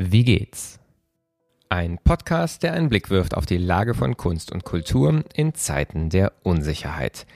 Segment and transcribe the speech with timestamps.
[0.00, 0.78] Wie geht's?
[1.70, 6.08] Ein Podcast, der einen Blick wirft auf die Lage von Kunst und Kultur in Zeiten
[6.08, 7.26] der Unsicherheit.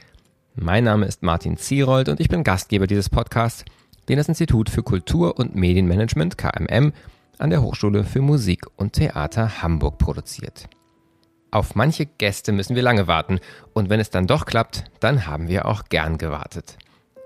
[0.55, 3.65] Mein Name ist Martin Zierold und ich bin Gastgeber dieses Podcasts,
[4.09, 6.93] den das Institut für Kultur und Medienmanagement KMM
[7.39, 10.69] an der Hochschule für Musik und Theater Hamburg produziert.
[11.51, 13.41] Auf manche Gäste müssen wir lange warten
[13.73, 16.79] und wenn es dann doch klappt, dann haben wir auch gern gewartet.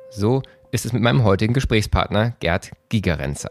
[0.08, 0.40] So
[0.72, 3.50] ist es mit meinem heutigen Gesprächspartner Gerd Gigerenzer.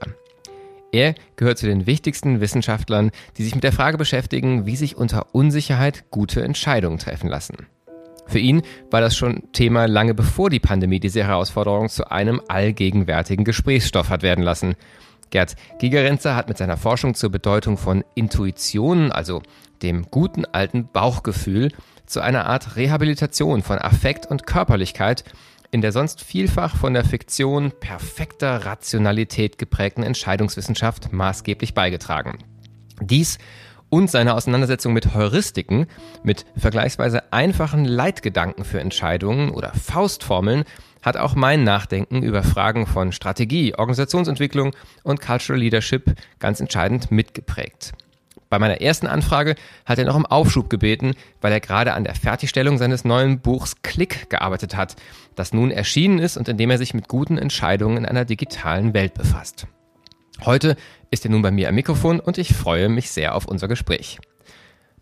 [0.96, 5.36] Er gehört zu den wichtigsten Wissenschaftlern, die sich mit der Frage beschäftigen, wie sich unter
[5.36, 7.68] Unsicherheit gute Entscheidungen treffen lassen.
[8.28, 13.44] Für ihn war das schon Thema lange bevor die Pandemie diese Herausforderung zu einem allgegenwärtigen
[13.44, 14.76] Gesprächsstoff hat werden lassen.
[15.32, 19.42] Gerd Gigerenzer hat mit seiner Forschung zur Bedeutung von Intuition, also
[19.82, 21.74] dem guten alten Bauchgefühl,
[22.06, 25.26] zu einer Art Rehabilitation von Affekt und Körperlichkeit
[25.72, 32.40] in der sonst vielfach von der Fiktion perfekter Rationalität geprägten Entscheidungswissenschaft maßgeblich beigetragen.
[33.02, 33.38] Dies
[33.90, 35.88] und seine Auseinandersetzung mit Heuristiken,
[36.24, 40.64] mit vergleichsweise einfachen Leitgedanken für Entscheidungen oder Faustformeln,
[41.02, 47.94] hat auch mein Nachdenken über Fragen von Strategie, Organisationsentwicklung und Cultural Leadership ganz entscheidend mitgeprägt.
[48.50, 52.16] Bei meiner ersten Anfrage hat er noch um Aufschub gebeten, weil er gerade an der
[52.16, 54.96] Fertigstellung seines neuen Buchs Klick gearbeitet hat,
[55.36, 58.94] das nun erschienen ist und in dem er sich mit guten Entscheidungen in einer digitalen
[58.94, 59.68] Welt befasst.
[60.44, 60.76] Heute
[61.12, 64.20] ist er nun bei mir am Mikrofon und ich freue mich sehr auf unser Gespräch.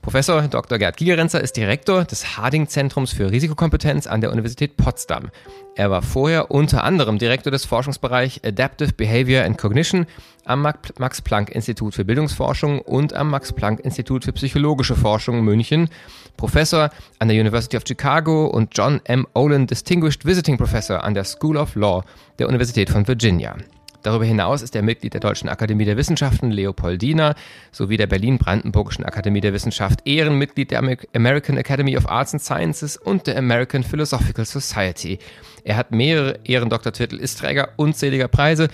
[0.04, 0.80] Professor Dr.
[0.80, 5.32] Gerd Gigerenzer ist Direktor des Harding Zentrums für Risikokompetenz an der Universität Potsdam.
[5.76, 10.06] Er war vorher unter anderem Direktor des Forschungsbereichs Adaptive Behavior and Cognition
[10.44, 15.88] am Max Planck Institut für Bildungsforschung und am Max Planck Institut für Psychologische Forschung München,
[16.36, 19.26] Professor an der University of Chicago und John M.
[19.34, 22.04] Olin Distinguished Visiting Professor an der School of Law
[22.40, 23.56] der Universität von Virginia.
[24.04, 27.36] Darüber hinaus ist er Mitglied der Deutschen Akademie der Wissenschaften Leopoldina
[27.72, 30.84] sowie der Berlin-Brandenburgischen Akademie der Wissenschaft, Ehrenmitglied der
[31.14, 35.20] American Academy of Arts and Sciences und der American Philosophical Society.
[35.64, 38.68] Er hat mehrere Ehrendoktortitel, ist Träger unzähliger Preise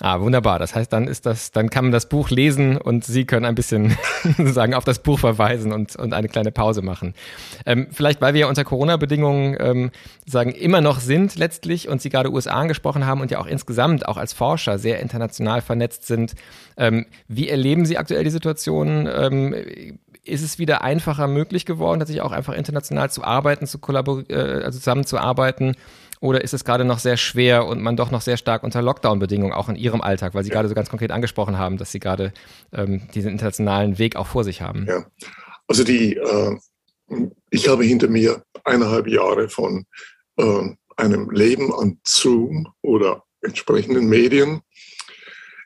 [0.02, 0.60] Ah, wunderbar.
[0.60, 3.56] Das heißt, dann ist das, dann kann man das Buch lesen und Sie können ein
[3.56, 3.98] bisschen
[4.38, 7.14] sagen auf das Buch verweisen und, und eine kleine Pause machen.
[7.66, 9.92] Ähm, vielleicht, weil wir ja unter Corona-Bedingungen ähm,
[10.26, 14.08] sagen immer noch sind letztlich und Sie gerade USA angesprochen haben und ja auch insgesamt
[14.08, 16.34] auch als Forscher sehr international vernetzt sind.
[16.78, 19.06] Ähm, wie erleben Sie aktuell die Situation?
[19.14, 19.54] Ähm,
[20.24, 24.64] ist es wieder einfacher möglich geworden, tatsächlich auch einfach international zu arbeiten, zu kollaborieren, äh,
[24.64, 25.76] also zusammenzuarbeiten?
[26.22, 29.54] Oder ist es gerade noch sehr schwer und man doch noch sehr stark unter Lockdown-Bedingungen
[29.54, 30.56] auch in Ihrem Alltag, weil Sie ja.
[30.56, 32.34] gerade so ganz konkret angesprochen haben, dass Sie gerade
[32.74, 34.86] ähm, diesen internationalen Weg auch vor sich haben?
[34.88, 35.06] Ja,
[35.68, 36.58] also die, äh,
[37.50, 39.86] ich habe hinter mir eineinhalb Jahre von
[40.38, 44.62] äh, einem Leben an Zoom oder entsprechenden Medien.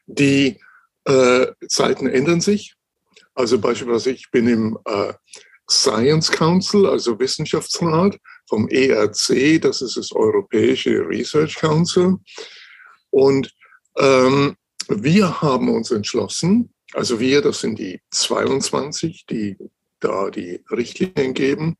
[0.06, 0.60] Die
[1.06, 2.76] äh, Zeiten ändern sich.
[3.34, 5.14] Also beispielsweise, ich bin im äh,
[5.70, 8.20] Science Council, also Wissenschaftsrat
[8.54, 12.18] vom ERC, das ist das Europäische Research Council.
[13.10, 13.52] Und
[13.98, 14.56] ähm,
[14.90, 19.58] wir haben uns entschlossen, Also wir, das sind die 22, die
[20.00, 21.78] da die Richtlinien geben,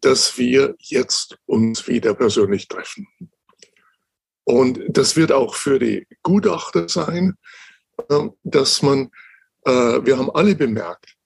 [0.00, 3.08] dass wir jetzt uns wieder persönlich treffen.
[4.44, 7.34] Und das wird auch für die Gutachter sein,
[8.08, 9.10] ähm, dass man,
[9.64, 9.72] äh,
[10.04, 11.16] wir haben alle bemerkt,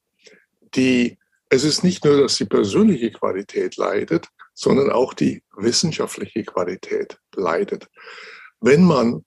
[0.74, 1.18] die,
[1.50, 7.88] es ist nicht nur, dass die persönliche Qualität leidet, sondern auch die wissenschaftliche Qualität leidet.
[8.60, 9.24] Wenn man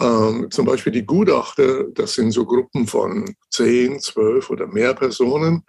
[0.00, 5.64] ähm, zum Beispiel die Gutachter, das sind so Gruppen von 10, 12 oder mehr Personen,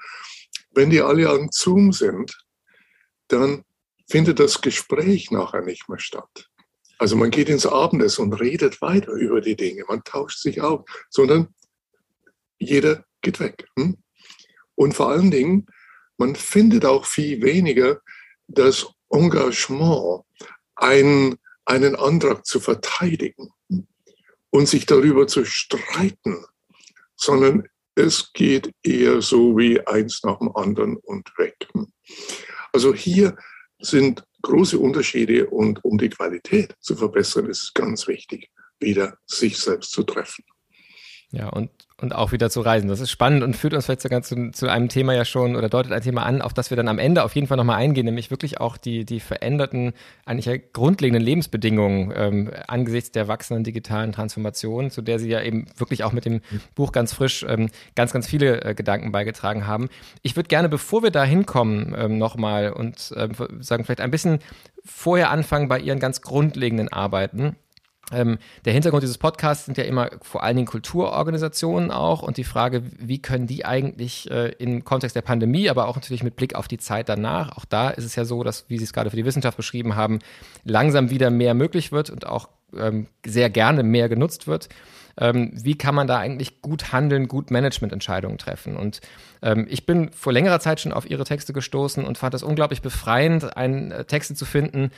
[0.71, 2.37] wenn die alle an Zoom sind,
[3.27, 3.63] dann
[4.09, 6.49] findet das Gespräch nachher nicht mehr statt.
[6.97, 10.83] Also man geht ins Abendessen und redet weiter über die Dinge, man tauscht sich auf,
[11.09, 11.47] sondern
[12.59, 13.67] jeder geht weg.
[13.77, 13.97] Hm?
[14.75, 15.65] Und vor allen Dingen,
[16.17, 18.01] man findet auch viel weniger
[18.53, 20.23] das Engagement,
[20.75, 23.49] einen, einen Antrag zu verteidigen
[24.49, 26.45] und sich darüber zu streiten,
[27.15, 31.67] sondern es geht eher so wie eins nach dem anderen und weg.
[32.71, 33.35] Also hier
[33.79, 38.49] sind große Unterschiede und um die Qualität zu verbessern, ist es ganz wichtig,
[38.79, 40.43] wieder sich selbst zu treffen.
[41.31, 41.69] Ja, und,
[42.01, 42.87] und auch wieder zu reisen.
[42.89, 45.69] Das ist spannend und führt uns vielleicht sogar zu, zu einem Thema ja schon oder
[45.69, 48.05] deutet ein Thema an, auf das wir dann am Ende auf jeden Fall nochmal eingehen,
[48.05, 49.93] nämlich wirklich auch die, die veränderten,
[50.25, 55.67] eigentlich ja grundlegenden Lebensbedingungen ähm, angesichts der wachsenden digitalen Transformation, zu der Sie ja eben
[55.77, 56.41] wirklich auch mit dem
[56.75, 59.89] Buch ganz frisch ähm, ganz, ganz viele äh, Gedanken beigetragen haben.
[60.23, 64.39] Ich würde gerne, bevor wir da hinkommen, ähm, nochmal und ähm, sagen, vielleicht ein bisschen
[64.83, 67.55] vorher anfangen bei Ihren ganz grundlegenden Arbeiten.
[68.11, 72.43] Ähm, der Hintergrund dieses Podcasts sind ja immer vor allen Dingen Kulturorganisationen auch und die
[72.43, 76.55] Frage, wie können die eigentlich äh, im Kontext der Pandemie, aber auch natürlich mit Blick
[76.55, 79.09] auf die Zeit danach, auch da ist es ja so, dass, wie Sie es gerade
[79.09, 80.19] für die Wissenschaft beschrieben haben,
[80.63, 84.69] langsam wieder mehr möglich wird und auch ähm, sehr gerne mehr genutzt wird.
[85.17, 88.77] Ähm, wie kann man da eigentlich gut handeln, gut Managemententscheidungen treffen?
[88.77, 89.01] Und
[89.41, 92.81] ähm, ich bin vor längerer Zeit schon auf Ihre Texte gestoßen und fand es unglaublich
[92.81, 94.91] befreiend, einen äh, Texte zu finden,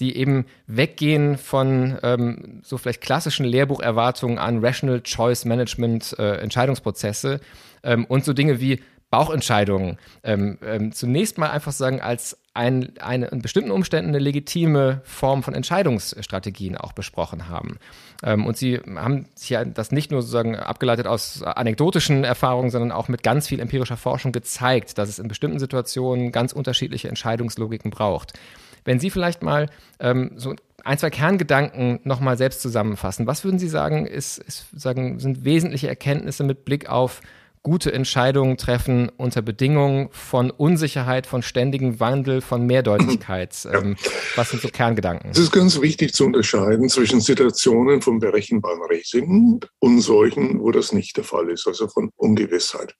[0.00, 7.40] die eben weggehen von ähm, so vielleicht klassischen Lehrbucherwartungen an Rational Choice Management äh, Entscheidungsprozesse
[7.82, 8.80] ähm, und so Dinge wie
[9.10, 15.00] Bauchentscheidungen ähm, ähm, zunächst mal einfach sagen, als ein, eine in bestimmten Umständen eine legitime
[15.04, 17.78] Form von Entscheidungsstrategien auch besprochen haben.
[18.22, 22.92] Ähm, und sie haben sich ja das nicht nur sozusagen abgeleitet aus anekdotischen Erfahrungen, sondern
[22.92, 27.90] auch mit ganz viel empirischer Forschung gezeigt, dass es in bestimmten Situationen ganz unterschiedliche Entscheidungslogiken
[27.90, 28.34] braucht.
[28.84, 29.68] Wenn Sie vielleicht mal
[30.00, 30.54] ähm, so
[30.84, 35.88] ein, zwei Kerngedanken nochmal selbst zusammenfassen, was würden Sie sagen, ist, ist, sagen, sind wesentliche
[35.88, 37.20] Erkenntnisse mit Blick auf
[37.62, 43.54] gute Entscheidungen treffen unter Bedingungen von Unsicherheit, von ständigem Wandel, von Mehrdeutigkeit?
[43.72, 43.96] Ähm,
[44.36, 45.30] was sind so Kerngedanken?
[45.30, 50.92] Es ist ganz wichtig zu unterscheiden zwischen Situationen von berechenbaren Risiken und solchen, wo das
[50.92, 52.94] nicht der Fall ist, also von Ungewissheit.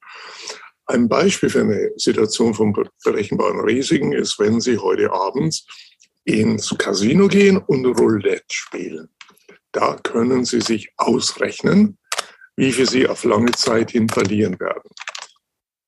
[0.89, 5.63] Ein Beispiel für eine Situation von berechenbaren Risiken ist, wenn Sie heute Abend
[6.23, 9.07] ins Casino gehen und Roulette spielen.
[9.71, 11.99] Da können Sie sich ausrechnen,
[12.55, 14.89] wie viel Sie auf lange Zeit hin verlieren werden.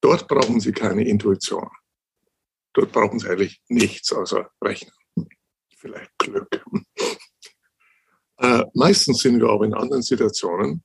[0.02, 1.68] Dort brauchen Sie keine Intuition.
[2.74, 4.94] Dort brauchen Sie eigentlich nichts außer Rechnen.
[5.78, 6.64] Vielleicht Glück.
[8.44, 10.84] Äh, meistens sind wir auch in anderen Situationen,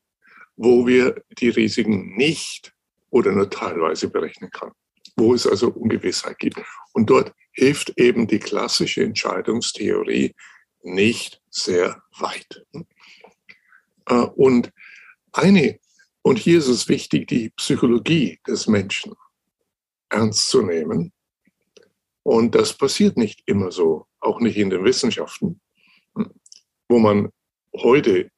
[0.57, 2.76] wo wir die Risiken nicht
[3.17, 4.73] oder nur teilweise berechnen kann,
[5.17, 6.61] wo es also Ungewissheit gibt.
[6.93, 10.35] Und dort hilft eben die klassische Entscheidungstheorie
[10.83, 12.67] nicht sehr weit.
[14.05, 14.71] Äh, und
[15.33, 15.79] eine,
[16.21, 19.15] und hier ist es wichtig, die Psychologie des Menschen
[20.11, 21.15] ernst zu nehmen.
[22.23, 25.63] Und das passiert nicht immer so, auch nicht in den Wissenschaften,
[26.89, 27.31] wo man
[27.75, 28.31] heute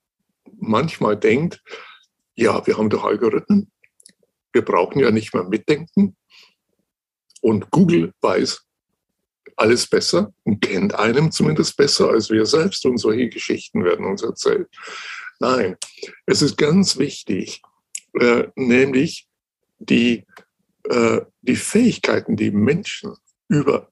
[0.57, 1.65] manchmal denkt,
[2.37, 3.73] ja, wir haben doch Algorithmen,
[4.53, 6.17] wir brauchen ja nicht mehr mitdenken.
[7.41, 8.65] Und Google weiß
[9.57, 12.85] alles besser und kennt einem zumindest besser als wir selbst.
[12.87, 14.69] Und solche Geschichten werden uns erzählt.
[15.41, 15.77] Nein,
[16.27, 17.63] es ist ganz wichtig,
[18.21, 19.29] äh, nämlich
[19.79, 20.25] die,
[20.85, 23.15] äh, die Fähigkeiten, die Menschen
[23.49, 23.91] über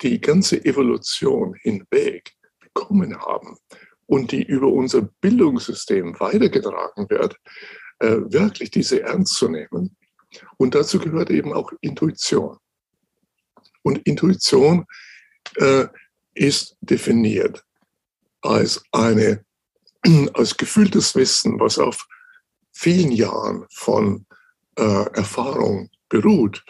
[0.00, 3.58] die ganze Evolution hinweg bekommen haben
[4.06, 7.36] und die über unser Bildungssystem weitergetragen wird,
[8.02, 9.96] äh, wirklich diese ernst zu nehmen.
[10.56, 12.58] Und dazu gehört eben auch Intuition.
[13.82, 14.86] Und Intuition
[15.56, 15.86] äh,
[16.34, 17.64] ist definiert
[18.40, 19.44] als eine,
[20.34, 22.06] als gefühltes Wissen, was auf
[22.72, 24.26] vielen Jahren von
[24.76, 24.82] äh,
[25.14, 26.64] Erfahrung beruht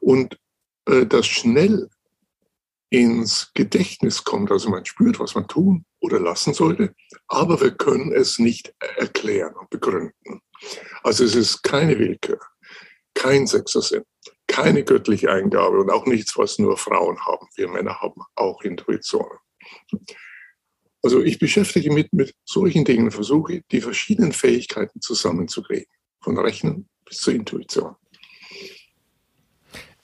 [0.00, 0.38] und
[0.86, 1.88] äh, das schnell
[2.92, 4.50] ins Gedächtnis kommt.
[4.50, 6.94] Also man spürt, was man tun oder lassen sollte,
[7.26, 10.42] aber wir können es nicht erklären und begründen.
[11.02, 12.38] Also es ist keine Willkür,
[13.14, 14.04] kein Sechsersinn,
[14.46, 17.46] keine göttliche Eingabe und auch nichts, was nur Frauen haben.
[17.56, 19.38] Wir Männer haben auch Intuitionen.
[21.02, 27.18] Also ich beschäftige mich mit solchen Dingen, versuche die verschiedenen Fähigkeiten zusammenzukriegen, von Rechnen bis
[27.18, 27.96] zur Intuition.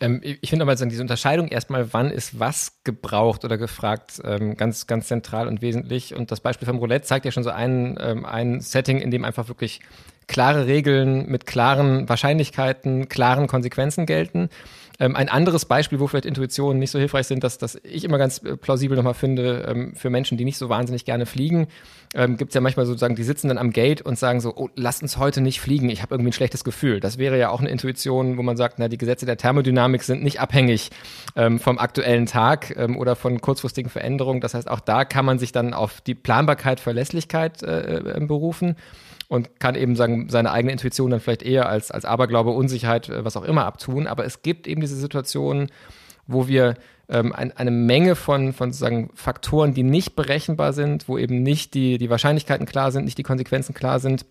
[0.00, 4.57] Ähm, ich finde aber also diese Unterscheidung erstmal, wann ist was gebraucht oder gefragt, ähm,
[4.57, 6.14] ganz, ganz zentral und wesentlich.
[6.14, 9.25] Und das Beispiel vom Roulette zeigt ja schon so ein, ähm, ein Setting, in dem
[9.25, 9.81] einfach wirklich
[10.28, 14.50] klare Regeln mit klaren Wahrscheinlichkeiten, klaren Konsequenzen gelten.
[15.00, 18.19] Ähm, ein anderes Beispiel, wo vielleicht Intuitionen nicht so hilfreich sind, dass, dass ich immer
[18.19, 21.69] ganz äh, plausibel nochmal finde, ähm, für Menschen, die nicht so wahnsinnig gerne fliegen,
[22.14, 24.69] ähm, gibt es ja manchmal sozusagen, die sitzen dann am Gate und sagen so, oh,
[24.75, 26.99] lasst uns heute nicht fliegen, ich habe irgendwie ein schlechtes Gefühl.
[26.99, 30.23] Das wäre ja auch eine Intuition, wo man sagt, na, die Gesetze der Thermodynamik sind
[30.23, 30.90] nicht abhängig
[31.37, 34.40] ähm, vom aktuellen Tag ähm, oder von kurzfristigen Veränderungen.
[34.40, 38.76] Das heißt, auch da kann man sich dann auf die Planbarkeit, Verlässlichkeit äh, äh berufen
[39.28, 43.25] und kann eben sagen, seine eigene Intuition dann vielleicht eher als, als Aberglaube, Unsicherheit, äh,
[43.25, 44.06] was auch immer abtun.
[44.06, 45.70] Aber es gibt eben diese Situationen,
[46.26, 46.75] wo wir
[47.08, 51.75] ähm, ein, eine Menge von, von sozusagen Faktoren, die nicht berechenbar sind, wo eben nicht
[51.75, 54.26] die, die Wahrscheinlichkeiten klar sind, nicht die Konsequenzen klar sind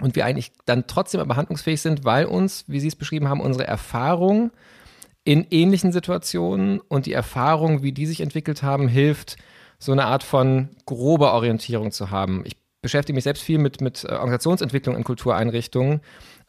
[0.00, 3.40] und wir eigentlich dann trotzdem aber handlungsfähig sind, weil uns, wie Sie es beschrieben haben,
[3.40, 4.50] unsere Erfahrung
[5.24, 9.36] in ähnlichen Situationen und die Erfahrung, wie die sich entwickelt haben, hilft,
[9.78, 12.42] so eine Art von grober Orientierung zu haben.
[12.46, 16.00] Ich beschäftige mich selbst viel mit, mit äh, Organisationsentwicklung in Kultureinrichtungen.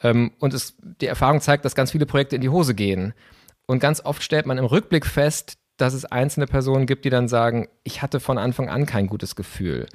[0.04, 3.14] Ähm, und es, die Erfahrung zeigt, dass ganz viele Projekte in die Hose gehen.
[3.66, 7.28] Und ganz oft stellt man im Rückblick fest, dass es einzelne Personen gibt, die dann
[7.28, 9.88] sagen, ich hatte von Anfang an kein gutes Gefühl.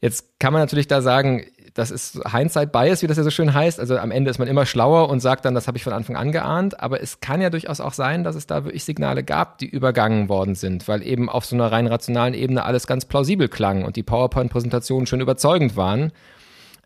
[0.00, 3.52] Jetzt kann man natürlich da sagen, das ist Hindsight Bias, wie das ja so schön
[3.52, 3.80] heißt.
[3.80, 6.14] Also am Ende ist man immer schlauer und sagt dann, das habe ich von Anfang
[6.14, 6.78] an geahnt.
[6.80, 10.28] Aber es kann ja durchaus auch sein, dass es da wirklich Signale gab, die übergangen
[10.28, 13.96] worden sind, weil eben auf so einer rein rationalen Ebene alles ganz plausibel klang und
[13.96, 16.12] die PowerPoint-Präsentationen schon überzeugend waren.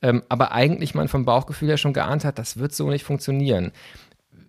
[0.00, 3.72] Ähm, aber eigentlich man vom Bauchgefühl ja schon geahnt hat, das wird so nicht funktionieren.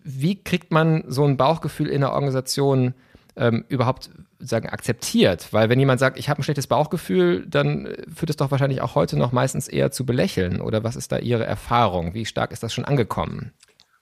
[0.06, 2.94] Wie kriegt man so ein Bauchgefühl in der Organisation
[3.36, 8.06] ähm, überhaupt sagen akzeptiert, weil wenn jemand sagt, ich habe ein schlechtes Bauchgefühl, dann äh,
[8.14, 11.20] führt es doch wahrscheinlich auch heute noch meistens eher zu belächeln oder was ist da
[11.20, 12.14] Ihre Erfahrung?
[12.14, 13.52] Wie stark ist das schon angekommen?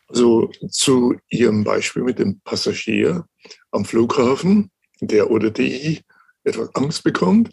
[0.08, 3.26] Also zu Ihrem Beispiel mit dem Passagier
[3.72, 6.02] am Flughafen, der oder die
[6.44, 7.52] etwas Angst bekommt,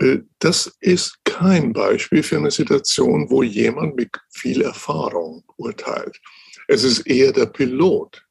[0.00, 6.18] äh, das ist kein Beispiel für eine Situation, wo jemand mit viel Erfahrung urteilt.
[6.68, 8.22] Es ist eher der Pilot,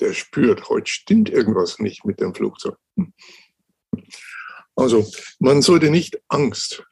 [0.00, 2.76] der spürt, heute stimmt irgendwas nicht mit dem Flugzeug.
[4.76, 5.06] Also
[5.38, 6.82] man sollte nicht Angst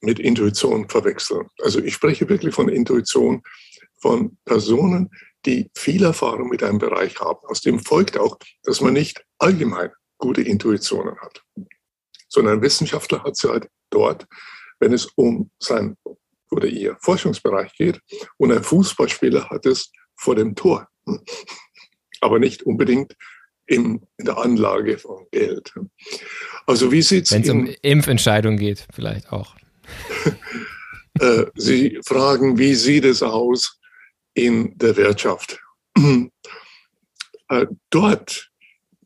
[0.00, 1.48] mit Intuition verwechseln.
[1.62, 3.42] Also ich spreche wirklich von Intuition
[4.00, 5.10] von Personen,
[5.46, 7.40] die viel Erfahrung mit einem Bereich haben.
[7.46, 11.42] Aus dem folgt auch, dass man nicht allgemein gute Intuitionen hat,
[12.28, 14.26] sondern ein Wissenschaftler hat sie halt dort,
[14.80, 15.96] wenn es um sein
[16.50, 18.00] oder ihr Forschungsbereich geht
[18.36, 20.88] und ein Fußballspieler hat es vor dem Tor
[22.24, 23.16] aber nicht unbedingt
[23.66, 25.72] in, in der Anlage von Geld.
[26.66, 29.54] Also wie sieht es Wenn es um Impfentscheidungen geht, vielleicht auch.
[31.20, 33.78] Äh, Sie fragen, wie sieht es aus
[34.34, 35.60] in der Wirtschaft?
[37.48, 38.50] Äh, dort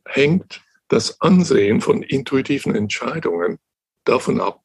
[0.06, 3.58] hängt das Ansehen von intuitiven Entscheidungen
[4.04, 4.62] davon ab,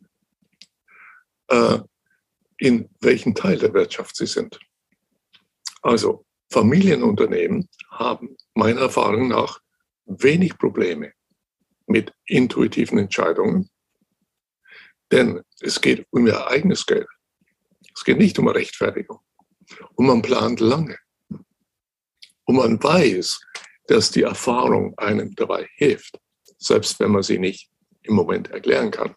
[1.49, 1.79] äh,
[2.59, 4.57] in welchem Teil der Wirtschaft sie sind.
[5.81, 9.59] Also Familienunternehmen haben meiner Erfahrung nach
[10.05, 11.13] wenig Probleme
[11.87, 13.69] mit intuitiven Entscheidungen,
[15.11, 17.07] denn es geht um ihr eigenes Geld.
[17.95, 19.19] Es geht nicht um Rechtfertigung.
[19.95, 20.97] Und man plant lange.
[22.45, 23.39] Und man weiß,
[23.87, 26.19] dass die Erfahrung einem dabei hilft,
[26.57, 27.69] selbst wenn man sie nicht
[28.01, 29.15] im Moment erklären kann.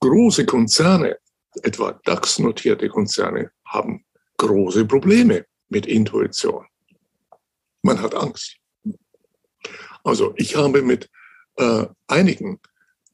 [0.00, 1.18] Große Konzerne,
[1.62, 4.04] etwa DAX-notierte Konzerne, haben
[4.36, 6.66] große Probleme mit Intuition.
[7.82, 8.56] Man hat Angst.
[10.04, 11.10] Also ich habe mit
[11.56, 12.60] äh, einigen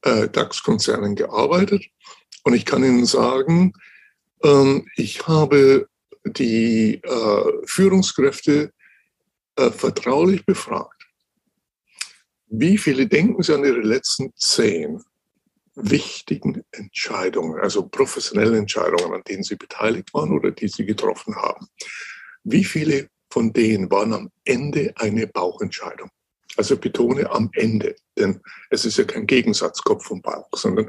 [0.02, 1.84] äh, DAX-Konzernen gearbeitet
[2.44, 3.72] und ich kann Ihnen sagen,
[4.42, 5.88] ähm, ich habe
[6.24, 8.72] die äh, Führungskräfte
[9.56, 11.06] äh, vertraulich befragt.
[12.46, 15.02] Wie viele denken Sie an Ihre letzten zehn
[15.74, 21.66] wichtigen Entscheidungen, also professionelle Entscheidungen, an denen Sie beteiligt waren oder die Sie getroffen haben?
[22.44, 26.08] Wie viele von denen waren am Ende eine Bauchentscheidung?
[26.56, 30.88] Also betone am Ende, denn es ist ja kein Gegensatz Kopf und Bauch, sondern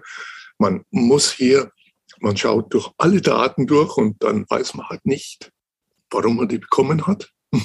[0.60, 1.72] man muss hier,
[2.20, 5.52] man schaut durch alle Daten durch und dann weiß man halt nicht,
[6.12, 7.32] warum man die bekommen hat.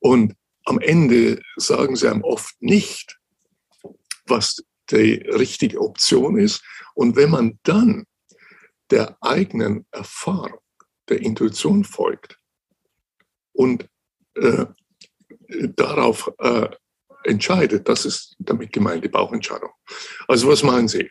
[0.00, 3.18] Und am Ende sagen sie einem oft nicht,
[4.26, 6.62] was die richtige Option ist.
[6.94, 8.06] Und wenn man dann
[8.90, 10.60] der eigenen Erfahrung,
[11.08, 12.37] der Intuition folgt
[13.58, 13.88] und
[14.34, 14.66] äh,
[15.74, 16.68] darauf äh,
[17.24, 19.70] entscheidet, das ist damit gemeint die Bauchentscheidung.
[20.28, 21.10] Also was meinen Sie?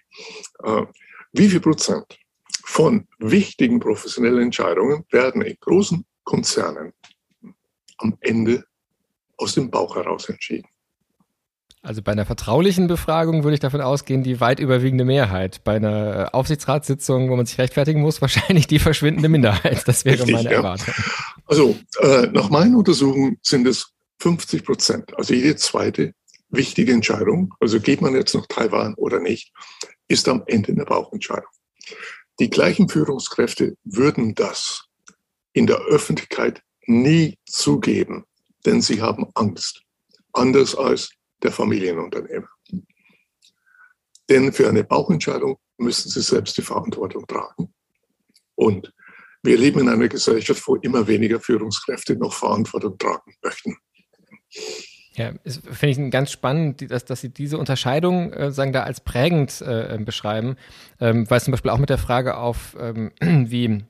[0.63, 0.85] Äh,
[1.33, 2.05] wie viel Prozent
[2.63, 6.93] von wichtigen professionellen Entscheidungen werden in großen Konzernen
[7.97, 8.63] am Ende
[9.35, 10.69] aus dem Bauch heraus entschieden?
[11.87, 15.63] Also bei einer vertraulichen Befragung würde ich davon ausgehen, die weit überwiegende Mehrheit.
[15.63, 19.87] Bei einer äh, Aufsichtsratssitzung, wo man sich rechtfertigen muss, wahrscheinlich die verschwindende Minderheit.
[19.87, 20.57] Das wäre Richtig, meine ja.
[20.57, 20.93] Erwartung.
[21.45, 25.17] Also äh, nach meinen Untersuchungen sind es 50 Prozent.
[25.17, 26.13] Also jede zweite
[26.49, 29.53] wichtige Entscheidung, also geht man jetzt nach Taiwan oder nicht,
[30.09, 31.49] ist am Ende eine Bauchentscheidung.
[32.41, 34.83] Die gleichen Führungskräfte würden das
[35.53, 38.25] in der Öffentlichkeit nie zugeben,
[38.65, 39.83] denn sie haben Angst.
[40.33, 41.11] Anders als
[41.43, 42.49] der Familienunternehmer.
[44.29, 47.73] Denn für eine Bauchentscheidung müssen sie selbst die Verantwortung tragen.
[48.55, 48.93] Und
[49.43, 53.77] wir leben in einer Gesellschaft, wo immer weniger Führungskräfte noch Verantwortung tragen möchten.
[55.13, 59.61] Ja, finde ich ganz spannend, dass, dass Sie diese Unterscheidung äh, sagen da als prägend
[59.61, 60.57] äh, beschreiben,
[60.99, 63.83] ähm, weil es zum Beispiel auch mit der Frage auf, ähm, wie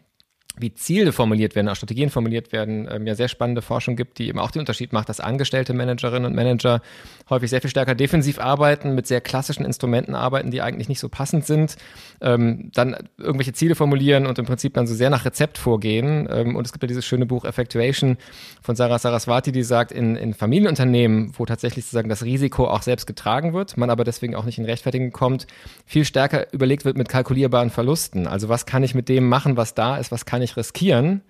[0.59, 4.27] wie Ziele formuliert werden, auch Strategien formuliert werden, ähm, ja sehr spannende Forschung gibt, die
[4.27, 6.81] eben auch den Unterschied macht, dass angestellte Managerinnen und Manager
[7.29, 11.09] häufig sehr viel stärker defensiv arbeiten, mit sehr klassischen Instrumenten arbeiten, die eigentlich nicht so
[11.09, 11.77] passend sind,
[12.21, 16.27] ähm, dann irgendwelche Ziele formulieren und im Prinzip dann so sehr nach Rezept vorgehen.
[16.31, 18.17] Ähm, und es gibt ja dieses schöne Buch Effectuation
[18.61, 23.05] von Sarah Saraswati, die sagt, in, in Familienunternehmen, wo tatsächlich sozusagen das Risiko auch selbst
[23.05, 25.47] getragen wird, man aber deswegen auch nicht in Rechtfertigen kommt,
[25.85, 28.27] viel stärker überlegt wird mit kalkulierbaren Verlusten.
[28.27, 31.21] Also was kann ich mit dem machen, was da ist, was kann ich nicht riskieren.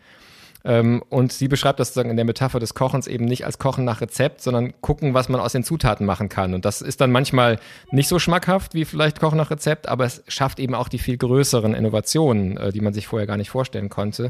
[0.64, 3.86] Ähm, und sie beschreibt das sozusagen in der Metapher des Kochens eben nicht als Kochen
[3.86, 6.54] nach Rezept, sondern gucken, was man aus den Zutaten machen kann.
[6.54, 7.60] Und das ist dann manchmal
[7.92, 11.18] nicht so schmackhaft wie vielleicht Kochen nach Rezept, aber es schafft eben auch die viel
[11.18, 14.30] größeren Innovationen, äh, die man sich vorher gar nicht vorstellen konnte.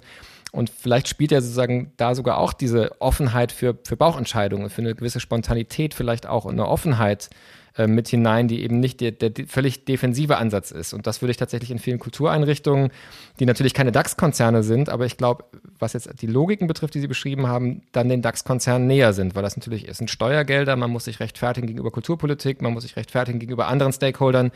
[0.51, 4.95] Und vielleicht spielt er sozusagen da sogar auch diese Offenheit für, für Bauchentscheidungen, für eine
[4.95, 7.29] gewisse Spontanität vielleicht auch und eine Offenheit
[7.77, 10.93] äh, mit hinein, die eben nicht der, der völlig defensive Ansatz ist.
[10.93, 12.91] Und das würde ich tatsächlich in vielen Kultureinrichtungen,
[13.39, 15.45] die natürlich keine DAX-Konzerne sind, aber ich glaube,
[15.77, 19.43] was jetzt die Logiken betrifft, die Sie beschrieben haben, dann den DAX-Konzernen näher sind, weil
[19.43, 23.39] das natürlich ist, sind Steuergelder, man muss sich rechtfertigen gegenüber Kulturpolitik, man muss sich rechtfertigen
[23.39, 24.51] gegenüber anderen Stakeholdern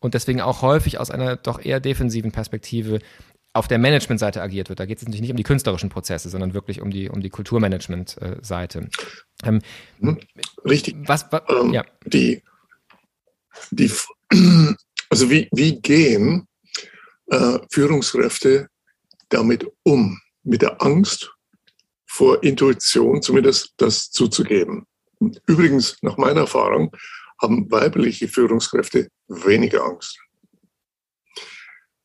[0.00, 3.00] und deswegen auch häufig aus einer doch eher defensiven Perspektive
[3.54, 4.80] auf der Managementseite agiert wird.
[4.80, 7.30] Da geht es natürlich nicht um die künstlerischen Prozesse, sondern wirklich um die, um die
[7.30, 8.88] Kulturmanagement-Seite.
[9.44, 9.60] Ähm,
[10.00, 10.20] hm,
[10.64, 10.96] Richtig.
[11.06, 11.84] Was, was ähm, ja.
[12.06, 12.42] Die
[13.70, 13.90] die,
[15.10, 16.46] also wie, wie gehen
[17.26, 18.68] äh, Führungskräfte
[19.28, 21.30] damit um, mit der Angst
[22.06, 24.86] vor Intuition, zumindest das zuzugeben.
[25.46, 26.94] Übrigens, nach meiner Erfahrung,
[27.40, 30.18] haben weibliche Führungskräfte weniger Angst.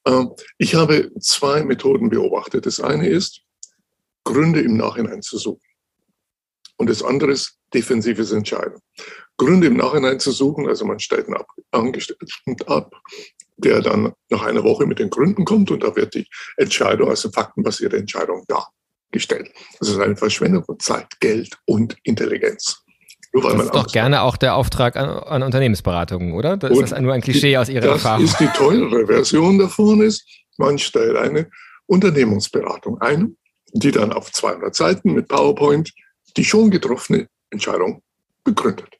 [0.05, 0.25] Äh,
[0.57, 2.65] ich habe zwei Methoden beobachtet.
[2.65, 3.41] Das eine ist,
[4.23, 5.61] Gründe im Nachhinein zu suchen.
[6.77, 8.79] Und das andere ist defensives Entscheiden.
[9.37, 10.67] Gründe im Nachhinein zu suchen.
[10.67, 11.37] Also man stellt einen
[11.71, 12.27] Angestellten
[12.65, 12.95] ab,
[13.57, 17.31] der dann nach einer Woche mit den Gründen kommt und da wird die Entscheidung, also
[17.31, 19.51] faktenbasierte Entscheidung dargestellt.
[19.79, 22.83] Das ist eine Verschwendung von Zeit, Geld und Intelligenz.
[23.33, 26.57] Nur weil das man ist doch gerne auch der Auftrag an, an Unternehmensberatungen, oder?
[26.57, 28.25] Das ist das nur ein Klischee die, aus Ihrer das Erfahrung?
[28.25, 30.25] Das ist die teure Version davon ist,
[30.57, 31.49] man stellt eine
[31.85, 33.37] Unternehmensberatung ein,
[33.73, 35.91] die dann auf 200 Seiten mit PowerPoint
[36.37, 38.01] die schon getroffene Entscheidung
[38.43, 38.96] begründet.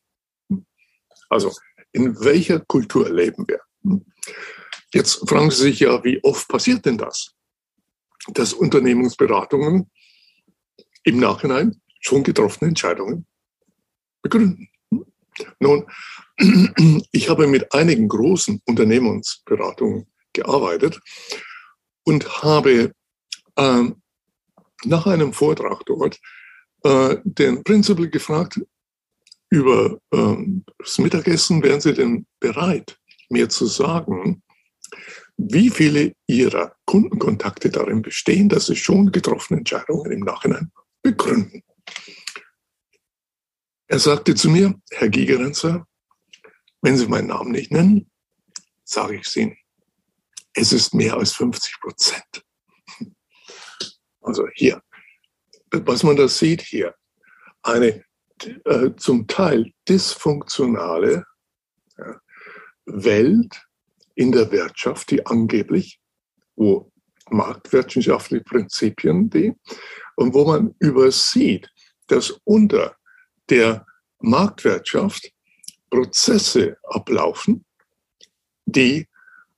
[1.30, 1.52] Also
[1.92, 3.62] in welcher Kultur leben wir?
[4.94, 7.34] Jetzt fragen Sie sich ja, wie oft passiert denn das?
[8.30, 9.90] Dass Unternehmensberatungen
[11.04, 13.26] im Nachhinein schon getroffene Entscheidungen
[14.22, 14.70] begründen.
[15.60, 15.86] Nun,
[17.12, 21.00] ich habe mit einigen großen Unternehmensberatungen gearbeitet
[22.04, 22.94] und habe
[23.56, 23.84] äh,
[24.86, 26.20] nach einem Vortrag dort
[26.84, 28.60] äh, den Principal gefragt,
[29.50, 32.98] über ähm, das Mittagessen wären Sie denn bereit,
[33.30, 34.44] mir zu sagen,
[35.38, 41.64] wie viele Ihrer Kundenkontakte darin bestehen, dass Sie schon getroffene Entscheidungen im Nachhinein begründen.
[43.88, 45.88] Er sagte zu mir, Herr Gigerenzer,
[46.82, 48.10] wenn Sie meinen Namen nicht nennen,
[48.84, 49.58] sage ich es Ihnen,
[50.54, 52.44] es ist mehr als 50 Prozent.
[54.22, 54.82] Also hier,
[55.72, 56.94] was man da sieht hier,
[57.62, 58.04] eine
[58.66, 61.26] äh, zum Teil dysfunktionale
[62.86, 63.62] Welt
[64.16, 66.00] in der Wirtschaft, die angeblich,
[66.56, 66.92] wo
[67.30, 69.54] marktwirtschaftliche Prinzipien die,
[70.16, 71.70] und wo man übersieht,
[72.08, 72.96] dass unter
[73.50, 73.86] der
[74.20, 75.32] Marktwirtschaft
[75.90, 77.66] Prozesse ablaufen,
[78.66, 79.08] die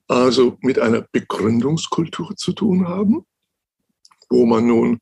[0.07, 3.25] also mit einer Begründungskultur zu tun haben,
[4.29, 4.99] wo man nun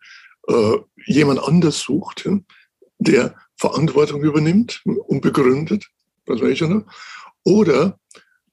[0.48, 2.30] äh, jemand anders sucht,
[3.00, 5.88] der Verantwortung übernimmt und begründet,
[6.26, 6.86] was weiß ich noch,
[7.44, 8.00] oder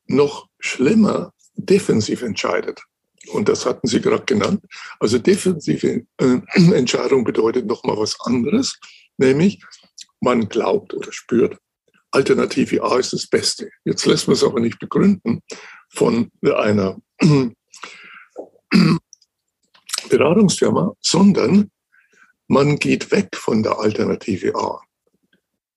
[0.06, 2.82] noch schlimmer, defensiv entscheidet.
[3.32, 4.64] Und das hatten Sie gerade genannt.
[5.00, 6.40] Also defensive äh,
[6.72, 8.78] Entscheidung bedeutet nochmal was anderes,
[9.16, 9.62] nämlich
[10.20, 11.58] man glaubt oder spürt,
[12.10, 13.70] Alternative A ist das Beste.
[13.84, 15.42] Jetzt lässt man es aber nicht begründen
[15.88, 16.96] von einer
[20.08, 21.70] Beratungsfirma, sondern
[22.46, 24.80] man geht weg von der Alternative A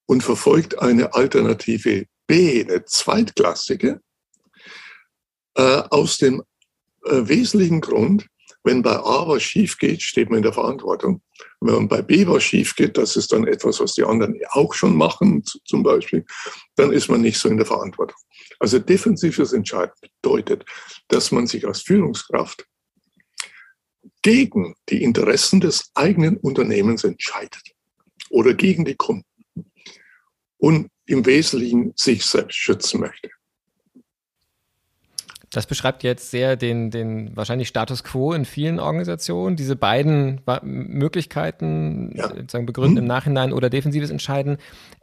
[0.07, 4.01] und verfolgt eine Alternative B, eine zweitklassige,
[5.55, 6.41] äh, aus dem
[7.05, 8.27] äh, wesentlichen Grund,
[8.63, 11.21] wenn bei A was schief geht, steht man in der Verantwortung.
[11.59, 14.73] Und wenn bei B was schief geht, das ist dann etwas, was die anderen auch
[14.73, 16.25] schon machen, zum Beispiel,
[16.75, 18.17] dann ist man nicht so in der Verantwortung.
[18.59, 20.65] Also defensives Entscheiden bedeutet,
[21.07, 22.65] dass man sich als Führungskraft
[24.21, 27.71] gegen die Interessen des eigenen Unternehmens entscheidet
[28.29, 29.26] oder gegen die Kunden
[30.57, 33.29] und im Wesentlichen sich selbst schützen möchte.
[35.49, 39.55] Das beschreibt jetzt sehr den, den wahrscheinlich Status quo in vielen Organisationen.
[39.55, 42.27] Diese beiden Möglichkeiten, ja.
[42.27, 43.01] sozusagen begründen mhm.
[43.03, 44.57] im Nachhinein oder defensives Entscheiden.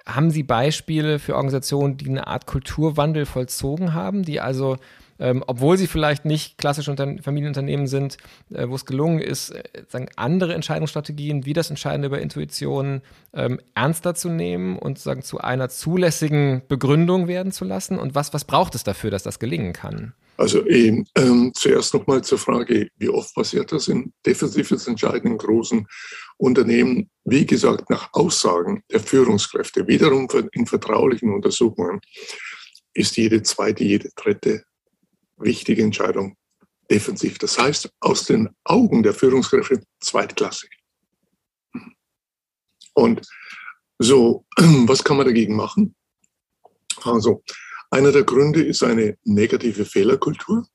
[0.05, 4.77] Haben Sie Beispiele für Organisationen, die eine Art Kulturwandel vollzogen haben, die also
[5.18, 8.16] ähm, obwohl sie vielleicht nicht klassische Unter Familienunternehmen sind,
[8.53, 13.61] äh, wo es gelungen ist, äh, sagen, andere Entscheidungsstrategien wie das Entscheiden über Intuition ähm,
[13.74, 17.98] ernster zu nehmen und sagen, zu einer zulässigen Begründung werden zu lassen?
[17.98, 20.14] Und was, was braucht es dafür, dass das gelingen kann?
[20.37, 25.38] Also ähm, ähm, zuerst nochmal zur Frage, wie oft passiert das in defensives Entscheiden in
[25.38, 25.87] großen
[26.38, 27.09] Unternehmen?
[27.24, 32.00] Wie gesagt, nach Aussagen der Führungskräfte, wiederum in vertraulichen Untersuchungen,
[32.94, 34.64] ist jede zweite, jede dritte
[35.37, 36.37] wichtige Entscheidung
[36.90, 37.38] defensiv.
[37.38, 40.70] Das heißt, aus den Augen der Führungskräfte zweitklassig.
[42.94, 43.27] Und
[43.99, 45.94] so, was kann man dagegen machen?
[47.03, 47.42] Also,
[47.90, 50.66] einer der Gründe ist eine negative Fehlerkultur.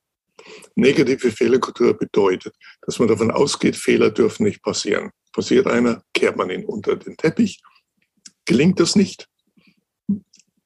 [0.75, 5.11] Negative Fehlerkultur bedeutet, dass man davon ausgeht, Fehler dürfen nicht passieren.
[5.33, 7.61] Passiert einer, kehrt man ihn unter den Teppich.
[8.45, 9.27] Gelingt das nicht,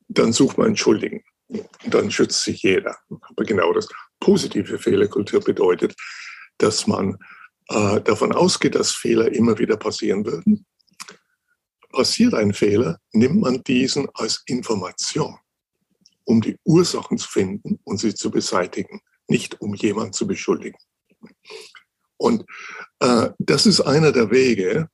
[0.07, 1.23] dann sucht man einen Schuldigen
[1.85, 2.97] dann schützt sich jeder.
[3.09, 3.87] Aber genau das
[4.19, 5.95] positive Fehlerkultur bedeutet,
[6.57, 7.17] dass man
[7.69, 10.65] äh, davon ausgeht, dass Fehler immer wieder passieren würden.
[11.89, 15.37] Passiert ein Fehler, nimmt man diesen als Information,
[16.23, 20.77] um die Ursachen zu finden und sie zu beseitigen, nicht um jemanden zu beschuldigen.
[22.17, 22.45] Und
[22.99, 24.89] äh, das ist einer der Wege,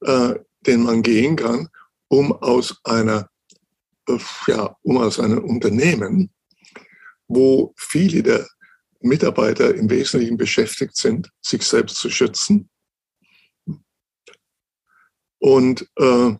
[0.00, 1.68] äh, den man gehen kann,
[2.08, 3.28] um aus einer
[4.46, 6.32] ja, um aus einem Unternehmen,
[7.28, 8.46] wo viele der
[9.00, 12.70] Mitarbeiter im Wesentlichen beschäftigt sind, sich selbst zu schützen.
[15.38, 16.34] Und äh,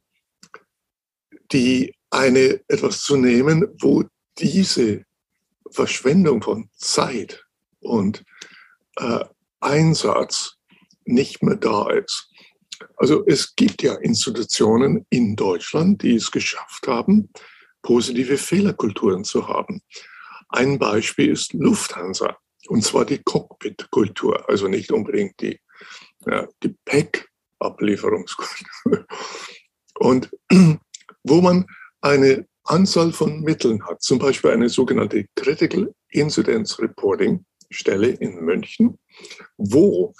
[1.52, 4.04] die eine etwas zu nehmen, wo
[4.38, 5.04] diese
[5.70, 7.44] Verschwendung von Zeit
[7.80, 8.24] und
[8.96, 9.24] äh,
[9.60, 10.56] Einsatz
[11.04, 12.30] nicht mehr da ist.
[12.96, 17.30] Also es gibt ja Institutionen in Deutschland, die es geschafft haben,
[17.84, 19.80] positive Fehlerkulturen zu haben.
[20.48, 25.60] Ein Beispiel ist Lufthansa, und zwar die Cockpit-Kultur, also nicht unbedingt die,
[26.26, 29.06] ja, die Pack-Ablieferungskultur.
[29.98, 30.30] Und
[31.22, 31.66] wo man
[32.00, 38.98] eine Anzahl von Mitteln hat, zum Beispiel eine sogenannte Critical Incidence Reporting Stelle in München,
[39.58, 40.12] wo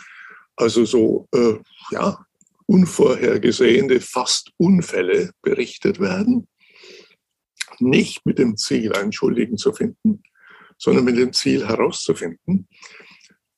[0.57, 1.55] also so äh,
[1.90, 2.24] ja,
[2.66, 6.46] unvorhergesehene fast Unfälle berichtet werden
[7.79, 10.22] nicht mit dem Ziel, einen Schuldigen zu finden,
[10.79, 12.68] sondern mit dem Ziel herauszufinden,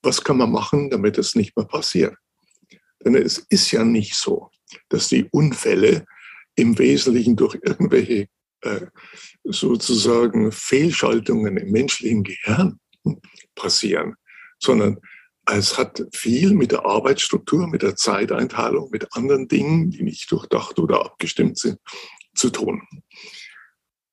[0.02, 2.14] was kann man machen, damit es nicht mehr passiert.
[3.04, 4.50] Denn es ist ja nicht so,
[4.88, 6.04] dass die Unfälle
[6.54, 8.28] im Wesentlichen durch irgendwelche
[8.62, 8.86] äh,
[9.44, 12.80] sozusagen Fehlschaltungen im menschlichen Gehirn
[13.54, 14.14] passieren,
[14.58, 14.98] sondern
[15.48, 20.78] es hat viel mit der Arbeitsstruktur, mit der Zeiteinteilung, mit anderen Dingen, die nicht durchdacht
[20.78, 21.78] oder abgestimmt sind,
[22.34, 22.82] zu tun.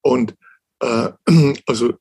[0.03, 0.35] Und
[0.79, 1.09] äh,
[1.65, 1.93] also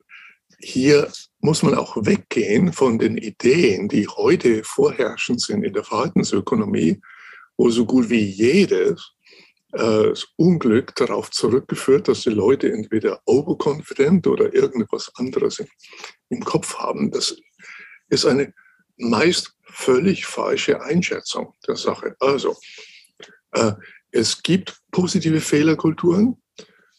[0.60, 1.10] hier
[1.40, 7.00] muss man auch weggehen von den Ideen, die heute vorherrschend sind in der Verhaltensökonomie,
[7.56, 9.12] wo so gut wie jedes
[9.72, 15.68] äh, das Unglück darauf zurückgeführt, dass die Leute entweder overconfident oder irgendwas anderes im,
[16.28, 17.10] im Kopf haben.
[17.10, 17.36] Das
[18.08, 18.52] ist eine
[18.96, 22.14] meist völlig falsche Einschätzung der Sache.
[22.20, 22.56] Also,
[23.52, 23.72] äh,
[24.10, 26.41] es gibt positive Fehlerkulturen,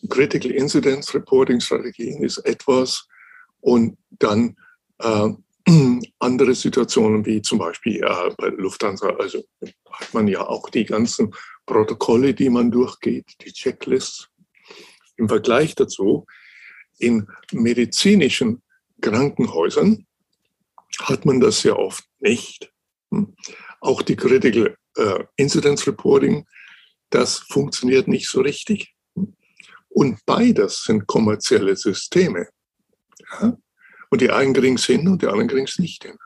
[0.10, 3.08] Critical Incidence Reporting Strategien ist etwas
[3.62, 4.58] und dann
[5.00, 5.30] äh,
[6.20, 9.44] andere Situationen wie zum Beispiel äh, bei Lufthansa, also
[9.92, 11.34] hat man ja auch die ganzen
[11.66, 14.30] Protokolle, die man durchgeht, die Checklists.
[15.16, 16.26] Im Vergleich dazu,
[16.98, 18.62] in medizinischen
[19.02, 20.06] Krankenhäusern
[21.00, 22.72] hat man das sehr oft nicht.
[23.12, 23.36] Hm.
[23.80, 26.46] Auch die Critical äh, Incidence Reporting,
[27.10, 28.93] das funktioniert nicht so richtig.
[29.94, 32.48] Und beides sind kommerzielle Systeme.
[33.32, 33.58] Ja?
[34.10, 36.18] Und die einen kriegen es hin und die anderen kriegen es nicht hin.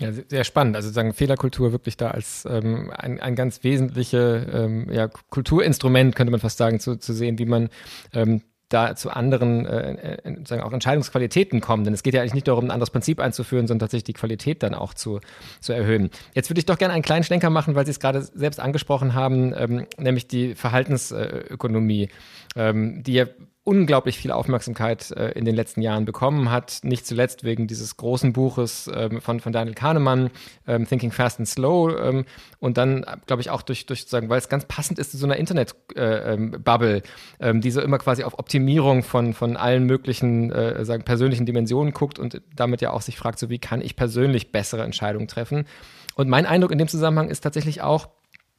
[0.00, 0.76] Ja, sehr spannend.
[0.76, 6.30] Also sagen Fehlerkultur wirklich da als ähm, ein, ein ganz wesentliches ähm, ja, Kulturinstrument, könnte
[6.30, 7.68] man fast sagen, zu, zu sehen, wie man
[8.12, 11.84] ähm, da zu anderen äh, äh, sagen auch Entscheidungsqualitäten kommen.
[11.84, 14.62] Denn es geht ja eigentlich nicht darum, ein anderes Prinzip einzuführen, sondern tatsächlich die Qualität
[14.62, 15.20] dann auch zu,
[15.60, 16.10] zu erhöhen.
[16.34, 19.14] Jetzt würde ich doch gerne einen kleinen Schlenker machen, weil Sie es gerade selbst angesprochen
[19.14, 22.08] haben, ähm, nämlich die Verhaltensökonomie,
[22.56, 23.26] ähm, die ja
[23.68, 26.80] unglaublich viel Aufmerksamkeit äh, in den letzten Jahren bekommen hat.
[26.84, 30.30] Nicht zuletzt wegen dieses großen Buches ähm, von, von Daniel Kahnemann,
[30.66, 31.94] ähm, Thinking Fast and Slow.
[31.94, 32.24] Ähm,
[32.60, 35.26] und dann, glaube ich, auch durch, durch sagen, weil es ganz passend ist zu so
[35.26, 37.02] einer Internet-Bubble, äh,
[37.40, 41.92] ähm, die so immer quasi auf Optimierung von, von allen möglichen äh, sagen, persönlichen Dimensionen
[41.92, 45.66] guckt und damit ja auch sich fragt, so wie kann ich persönlich bessere Entscheidungen treffen.
[46.14, 48.08] Und mein Eindruck in dem Zusammenhang ist tatsächlich auch,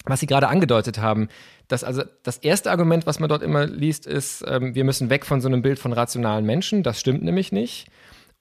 [0.05, 1.29] was Sie gerade angedeutet haben,
[1.67, 5.25] dass also das erste Argument, was man dort immer liest, ist, ähm, wir müssen weg
[5.25, 6.83] von so einem Bild von rationalen Menschen.
[6.83, 7.87] Das stimmt nämlich nicht.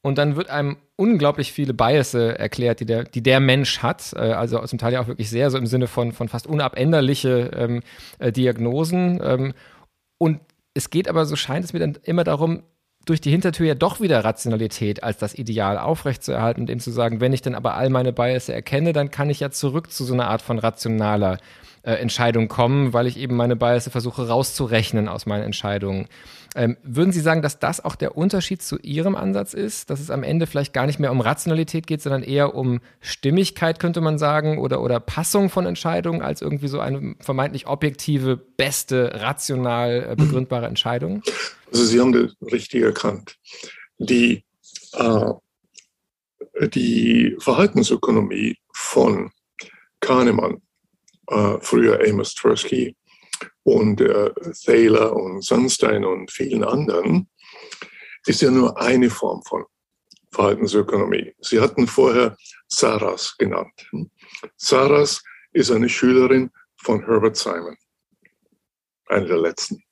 [0.01, 4.13] Und dann wird einem unglaublich viele Biases erklärt, die der, die der Mensch hat.
[4.15, 7.51] Äh, also zum Teil ja auch wirklich sehr so im Sinne von, von fast unabänderliche
[7.55, 7.83] ähm,
[8.19, 9.21] äh, Diagnosen.
[9.23, 9.55] Ähm,
[10.19, 10.41] und
[10.75, 12.63] es geht aber, so scheint es mir dann immer darum,
[13.09, 17.21] durch die Hintertür ja doch wieder Rationalität als das Ideal aufrechtzuerhalten und eben zu sagen,
[17.21, 20.15] wenn ich dann aber all meine Biases erkenne, dann kann ich ja zurück zu so
[20.15, 21.39] einer Art von rationaler
[21.83, 26.07] äh, Entscheidung kommen, weil ich eben meine Biases versuche rauszurechnen aus meinen Entscheidungen.
[26.55, 30.11] Ähm, würden Sie sagen, dass das auch der Unterschied zu Ihrem Ansatz ist, dass es
[30.11, 34.19] am Ende vielleicht gar nicht mehr um Rationalität geht, sondern eher um Stimmigkeit, könnte man
[34.19, 40.17] sagen, oder, oder Passung von Entscheidungen als irgendwie so eine vermeintlich objektive, beste, rational äh,
[40.17, 41.23] begründbare Entscheidung?
[41.71, 43.37] Also Sie haben das richtig erkannt.
[43.99, 44.45] Die,
[44.95, 45.33] äh,
[46.73, 49.31] die Verhaltensökonomie von
[50.01, 50.63] Kahnemann,
[51.29, 52.97] äh, früher Amos Tversky
[53.65, 54.31] und äh,
[54.65, 57.29] Thaler und Sunstein und vielen anderen,
[58.27, 59.65] ist ja nur eine Form von
[60.33, 61.35] Verhaltensökonomie.
[61.41, 62.37] Sie hatten vorher
[62.69, 63.91] Saras genannt.
[64.57, 67.77] Saras ist eine Schülerin von Herbert Simon,
[69.07, 69.83] eine der letzten.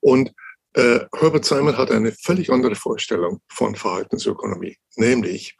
[0.00, 0.32] Und
[0.74, 5.56] äh, Herbert Simon hat eine völlig andere Vorstellung von Verhaltensökonomie, nämlich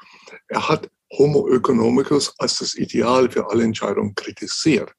[0.49, 4.93] er hat Homo economicus als das Ideal für alle Entscheidungen kritisiert.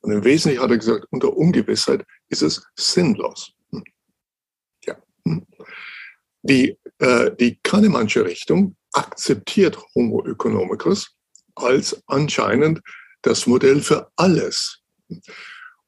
[0.00, 3.52] Und im Wesentlichen hat er gesagt, unter Ungewissheit ist es sinnlos.
[3.72, 3.84] Hm.
[4.84, 4.96] Ja.
[5.24, 5.46] Hm.
[6.42, 11.16] Die, äh, die Kahnemannsche Richtung akzeptiert Homo economicus
[11.54, 12.80] als anscheinend
[13.22, 14.80] das Modell für alles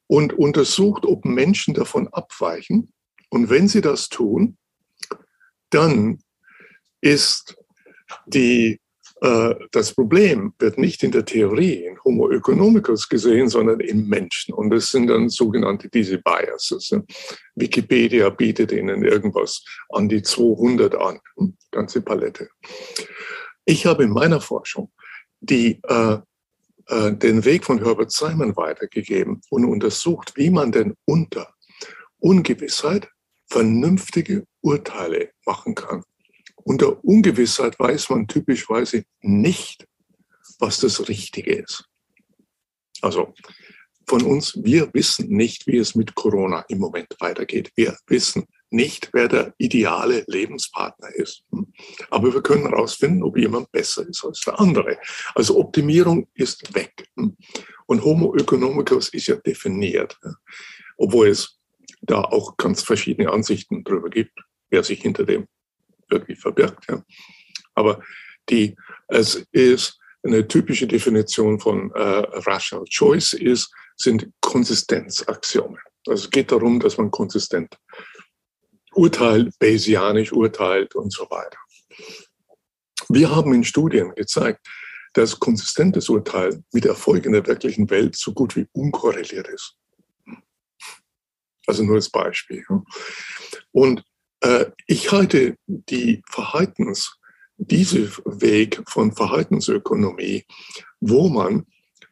[0.07, 2.93] und untersucht, ob Menschen davon abweichen
[3.29, 4.57] und wenn sie das tun,
[5.71, 6.21] dann
[7.01, 7.57] ist
[8.27, 8.81] die,
[9.21, 14.53] das Problem wird nicht in der Theorie, in Homo economicus gesehen, sondern im Menschen.
[14.53, 16.95] Und das sind dann sogenannte diese Biases.
[17.55, 22.51] Wikipedia bietet ihnen irgendwas an die 200 an, hm, ganze Palette.
[23.65, 24.93] Ich habe in meiner Forschung
[25.41, 26.19] die, äh,
[26.89, 31.55] äh, den Weg von Herbert Simon weitergegeben und untersucht, wie man denn unter
[32.19, 33.09] Ungewissheit
[33.49, 36.03] vernünftige Urteile machen kann.
[36.67, 39.87] Unter Ungewissheit weiß man typischweise nicht,
[40.59, 41.85] was das Richtige ist.
[43.03, 43.35] Also
[44.09, 47.71] von uns, wir wissen nicht, wie es mit Corona im Moment weitergeht.
[47.77, 51.45] Wir wissen nicht, wer der ideale Lebenspartner ist.
[52.11, 54.99] Aber wir können herausfinden, ob jemand besser ist als der andere.
[55.37, 57.09] Also Optimierung ist weg.
[57.15, 60.19] Und Homo economicus ist ja definiert,
[60.97, 61.61] obwohl es
[62.01, 64.37] da auch ganz verschiedene Ansichten darüber gibt,
[64.69, 65.47] wer sich hinter dem
[66.09, 66.87] wirklich verbirgt.
[66.89, 67.03] Ja.
[67.75, 68.03] Aber
[68.49, 68.77] die,
[69.09, 75.79] es ist eine typische Definition von äh, Rational Choice ist, sind Konsistenzaxiome.
[76.07, 77.77] Also es geht darum, dass man konsistent
[78.93, 81.59] urteilt, Bayesianisch urteilt und so weiter.
[83.09, 84.67] Wir haben in Studien gezeigt,
[85.13, 89.77] dass konsistentes Urteil mit Erfolg in der wirklichen Welt so gut wie unkorreliert ist.
[91.67, 92.65] Also nur als Beispiel.
[93.73, 94.05] Und
[94.87, 97.19] ich halte die Verhaltens,
[97.59, 100.45] diese Weg von Verhaltensökonomie,
[101.01, 101.67] wo man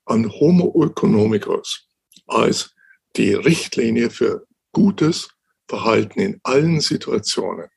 [0.07, 1.87] an Homo economicus
[2.27, 2.75] als
[3.17, 5.29] die Richtlinie für gutes
[5.69, 7.69] Verhalten in allen Situationen,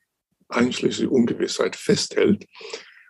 [0.48, 2.46] einschließlich Ungewissheit, festhält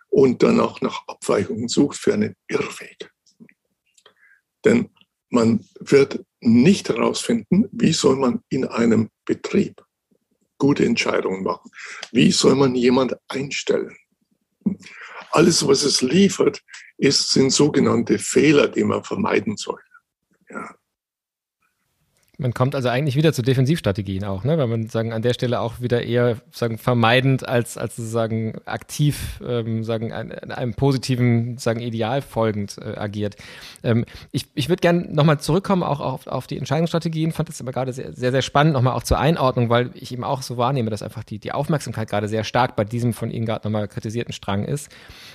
[0.09, 3.11] und dann auch nach Abweichungen sucht für einen Irrweg.
[4.65, 4.89] Denn
[5.29, 9.81] man wird nicht herausfinden, wie soll man in einem Betrieb
[10.59, 11.71] gute Entscheidungen machen.
[12.11, 13.95] Wie soll man jemand einstellen?
[15.31, 16.61] Alles, was es liefert,
[16.97, 19.79] ist, sind sogenannte Fehler, die man vermeiden soll.
[20.49, 20.75] Ja.
[22.41, 24.57] Man kommt also eigentlich wieder zu Defensivstrategien auch, ne?
[24.57, 29.41] weil man sagen an der Stelle auch wieder eher sagen vermeidend als als sozusagen aktiv
[29.45, 33.35] ähm, sagen ein, einem positiven sagen Ideal folgend äh, agiert.
[33.83, 37.33] Ähm, ich ich würde gerne nochmal zurückkommen auch auf, auf die Entscheidungsstrategien.
[37.33, 40.23] Fand das aber gerade sehr sehr sehr spannend nochmal auch zur Einordnung, weil ich eben
[40.23, 43.47] auch so wahrnehme, dass einfach die die Aufmerksamkeit gerade sehr stark bei diesem von Ihnen
[43.47, 44.89] gerade nochmal kritisierten Strang ist.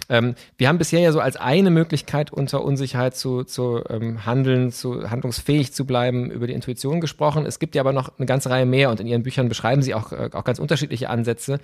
[0.09, 4.73] Ähm, wir haben bisher ja so als eine Möglichkeit unter Unsicherheit zu zu ähm, handeln,
[4.73, 7.47] zu handlungsfähig zu bleiben über die Intuition Kommunikation gesprochen.
[7.47, 9.95] Es gibt ja aber noch eine ganze Reihe mehr und in Ihren Büchern beschreiben Sie
[9.95, 11.59] auch, äh, auch ganz unterschiedliche Ansätze.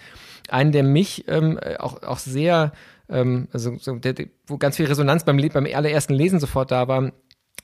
[0.48, 2.72] Einen, der mich ähm, auch, auch sehr,
[3.08, 4.14] ähm, also so, der,
[4.46, 7.12] wo ganz viel Resonanz beim, beim allerersten Lesen sofort da war,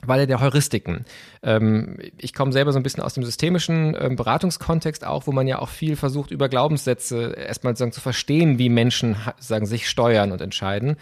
[0.05, 1.05] weil er der Heuristiken.
[1.43, 5.47] Ähm, ich komme selber so ein bisschen aus dem systemischen ähm, Beratungskontext auch, wo man
[5.47, 10.33] ja auch viel versucht, über Glaubenssätze erstmal sagen, zu verstehen, wie Menschen sagen, sich steuern
[10.33, 10.97] und entscheiden.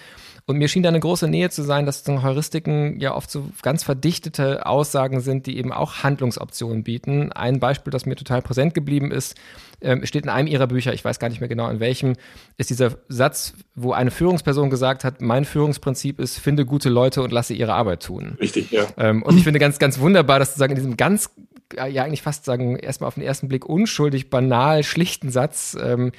[0.47, 3.83] Und mir schien da eine große Nähe zu sein, dass Heuristiken ja oft so ganz
[3.83, 7.33] verdichtete Aussagen sind, die eben auch Handlungsoptionen bieten.
[7.33, 9.37] Ein Beispiel, das mir total präsent geblieben ist,
[9.81, 12.15] ähm, steht in einem ihrer Bücher, ich weiß gar nicht mehr genau in welchem,
[12.59, 17.33] ist dieser Satz, wo eine Führungsperson gesagt hat, mein Führungsprinzip ist, finde gute Leute und
[17.33, 18.37] lasse ihre Arbeit tun.
[18.39, 18.87] Richtig, ja.
[18.99, 21.31] Ähm, und ich finde ganz, ganz wunderbar, dass sozusagen in diesem ganz
[21.75, 26.13] ja eigentlich fast sagen, erstmal auf den ersten Blick unschuldig, banal, schlichten Satz ähm,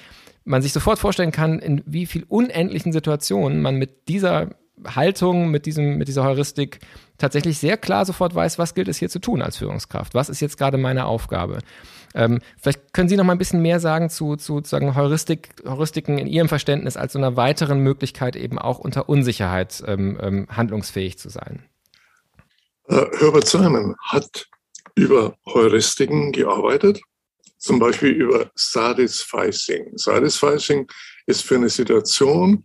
[0.45, 4.51] man sich sofort vorstellen kann, in wie viel unendlichen Situationen man mit dieser
[4.85, 6.79] Haltung, mit, diesem, mit dieser Heuristik
[7.17, 10.13] tatsächlich sehr klar sofort weiß, was gilt es hier zu tun als Führungskraft?
[10.13, 11.59] Was ist jetzt gerade meine Aufgabe?
[12.13, 16.17] Ähm, vielleicht können Sie noch mal ein bisschen mehr sagen zu, zu sagen Heuristik, Heuristiken
[16.17, 21.17] in Ihrem Verständnis als so einer weiteren Möglichkeit, eben auch unter Unsicherheit ähm, ähm, handlungsfähig
[21.17, 21.63] zu sein.
[22.87, 24.47] Uh, Herbert Simon hat
[24.93, 27.01] über Heuristiken gearbeitet
[27.65, 29.97] zum Beispiel über Satisficing.
[29.97, 30.87] Satisficing
[31.25, 32.63] ist für eine Situation,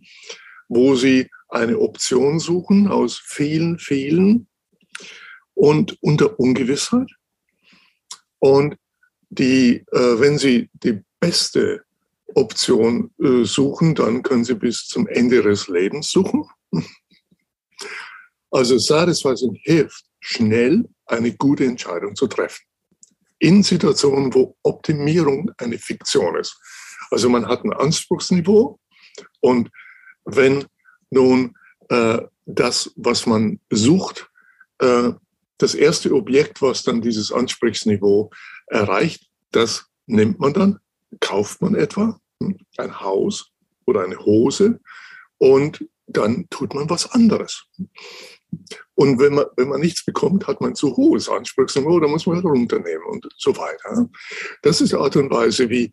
[0.69, 4.47] wo Sie eine Option suchen aus vielen, vielen
[5.55, 7.09] und unter Ungewissheit.
[8.37, 8.77] Und
[9.29, 11.83] die, äh, wenn Sie die beste
[12.35, 16.45] Option äh, suchen, dann können Sie bis zum Ende Ihres Lebens suchen.
[18.51, 22.70] Also Satisficing hilft, schnell eine gute Entscheidung zu treffen
[23.41, 26.59] in Situationen, wo Optimierung eine Fiktion ist.
[27.09, 28.79] Also man hat ein Anspruchsniveau
[29.39, 29.69] und
[30.25, 30.65] wenn
[31.09, 31.55] nun
[31.89, 34.29] äh, das, was man sucht,
[34.77, 35.11] äh,
[35.57, 38.29] das erste Objekt, was dann dieses Anspruchsniveau
[38.67, 40.79] erreicht, das nimmt man dann,
[41.19, 43.51] kauft man etwa hm, ein Haus
[43.85, 44.79] oder eine Hose
[45.39, 47.65] und dann tut man was anderes.
[48.95, 52.35] Und wenn man, wenn man nichts bekommt, hat man zu hohes Anspruchsniveau, dann muss man
[52.35, 54.09] halt runternehmen und so weiter.
[54.61, 55.91] Das ist die Art und Weise, wie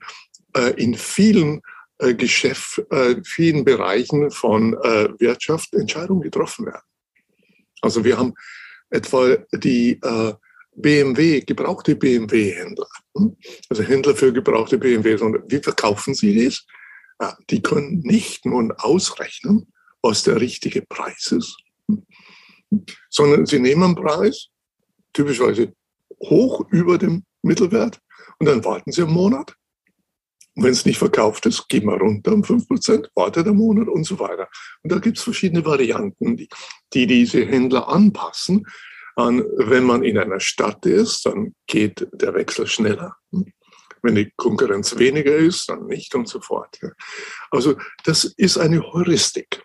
[0.56, 1.62] äh, in vielen
[1.98, 6.82] äh, Geschäft, äh, vielen Bereichen von äh, Wirtschaft Entscheidungen getroffen werden.
[7.80, 8.34] Also wir haben
[8.90, 10.34] etwa die äh,
[10.74, 13.36] BMW, gebrauchte BMW-Händler, hm?
[13.68, 15.18] also Händler für gebrauchte BMW,
[15.48, 16.64] wie verkaufen sie das?
[17.20, 21.56] Ja, die können nicht nun ausrechnen, was der richtige Preis ist,
[23.08, 24.48] sondern sie nehmen einen Preis,
[25.12, 25.72] typischerweise
[26.22, 28.00] hoch über dem Mittelwert,
[28.38, 29.54] und dann warten sie einen Monat.
[30.54, 34.04] Und wenn es nicht verkauft ist, gehen wir runter um 5%, wartet einen Monat und
[34.04, 34.48] so weiter.
[34.82, 36.48] Und da gibt es verschiedene Varianten, die,
[36.92, 38.66] die diese Händler anpassen.
[39.14, 43.16] An, wenn man in einer Stadt ist, dann geht der Wechsel schneller.
[44.02, 46.78] Wenn die Konkurrenz weniger ist, dann nicht und so fort.
[47.50, 49.64] Also das ist eine Heuristik.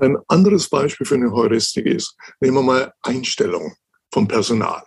[0.00, 3.74] Ein anderes Beispiel für eine Heuristik ist, nehmen wir mal Einstellung
[4.12, 4.82] vom Personal.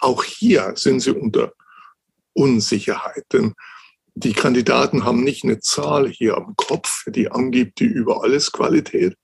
[0.00, 1.52] Auch hier sind sie unter
[2.34, 3.54] Unsicherheit, denn
[4.14, 9.16] die Kandidaten haben nicht eine Zahl hier am Kopf, die angibt die über alles Qualität,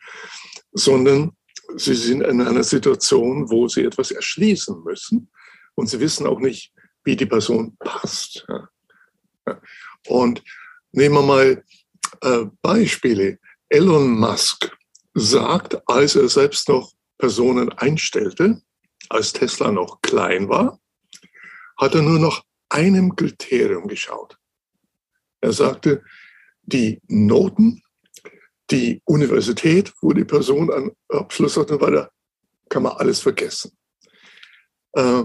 [0.72, 1.32] sondern
[1.76, 5.30] sie sind in einer Situation, wo sie etwas erschließen müssen
[5.74, 6.72] und sie wissen auch nicht,
[7.04, 8.46] wie die Person passt.
[10.06, 10.42] Und
[10.92, 11.64] nehmen wir mal
[12.20, 13.38] äh, Beispiele.
[13.68, 14.70] Elon Musk
[15.14, 18.60] sagt, als er selbst noch Personen einstellte,
[19.08, 20.80] als Tesla noch klein war,
[21.76, 24.36] hat er nur noch einem Kriterium geschaut.
[25.40, 26.02] Er sagte,
[26.62, 27.82] die Noten,
[28.70, 32.10] die Universität, wo die Person einen Abschluss hat und weiter,
[32.68, 33.76] kann man alles vergessen.
[34.92, 35.24] Äh,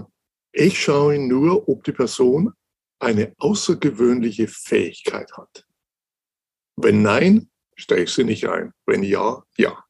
[0.52, 2.52] Ich schaue nur, ob die Person
[2.98, 5.64] eine außergewöhnliche Fähigkeit hat.
[6.76, 7.49] Wenn nein,
[7.80, 8.72] stelle ich sie nicht ein.
[8.86, 9.82] Wenn ja, ja.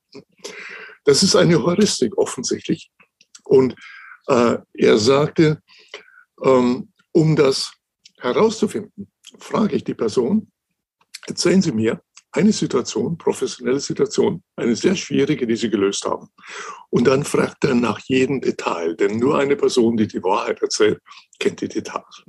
[1.05, 2.91] Das ist eine Heuristik offensichtlich.
[3.45, 3.74] Und
[4.26, 5.62] äh, er sagte,
[6.43, 7.72] ähm, um das
[8.18, 10.51] herauszufinden, frage ich die Person,
[11.26, 16.28] erzählen Sie mir eine Situation, professionelle Situation, eine sehr schwierige, die Sie gelöst haben.
[16.91, 21.01] Und dann fragt er nach jedem Detail, denn nur eine Person, die die Wahrheit erzählt,
[21.41, 22.22] kennt die Details.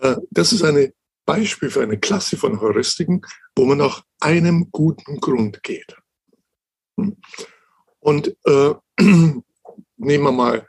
[0.00, 0.92] Äh, das ist ein
[1.30, 3.20] Beispiel für eine Klasse von Heuristiken,
[3.54, 5.96] wo man nach einem guten Grund geht.
[8.00, 9.44] Und äh, nehmen
[10.24, 10.66] wir mal,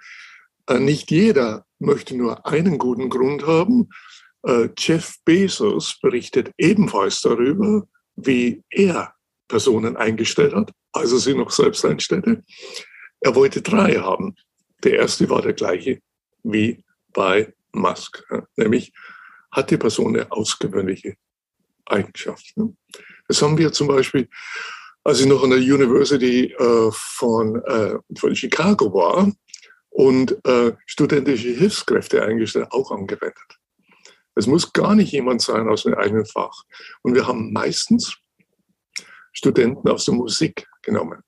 [0.68, 3.89] äh, nicht jeder möchte nur einen guten Grund haben.
[4.43, 9.16] Äh, Jeff Bezos berichtet ebenfalls darüber, wie er
[9.47, 12.43] Personen eingestellt hat, als er sie noch selbst einstellte.
[13.20, 14.36] Er wollte drei haben.
[14.84, 16.01] Der erste war der gleiche
[16.43, 16.84] wie
[17.14, 18.24] bei Musk,
[18.57, 18.93] nämlich
[19.52, 21.16] hat die Person eine ausgewöhnliche
[21.86, 22.54] Eigenschaft.
[23.28, 24.30] Das haben wir zum Beispiel,
[25.04, 29.32] als ich noch an der University äh, von, äh, von Chicago war
[29.89, 33.60] und äh, studentische Hilfskräfte eingestellt, auch angewendet.
[34.36, 36.64] Es muss gar nicht jemand sein aus dem eigenen Fach.
[37.02, 38.18] Und wir haben meistens
[39.34, 41.22] Studenten aus der Musik genommen.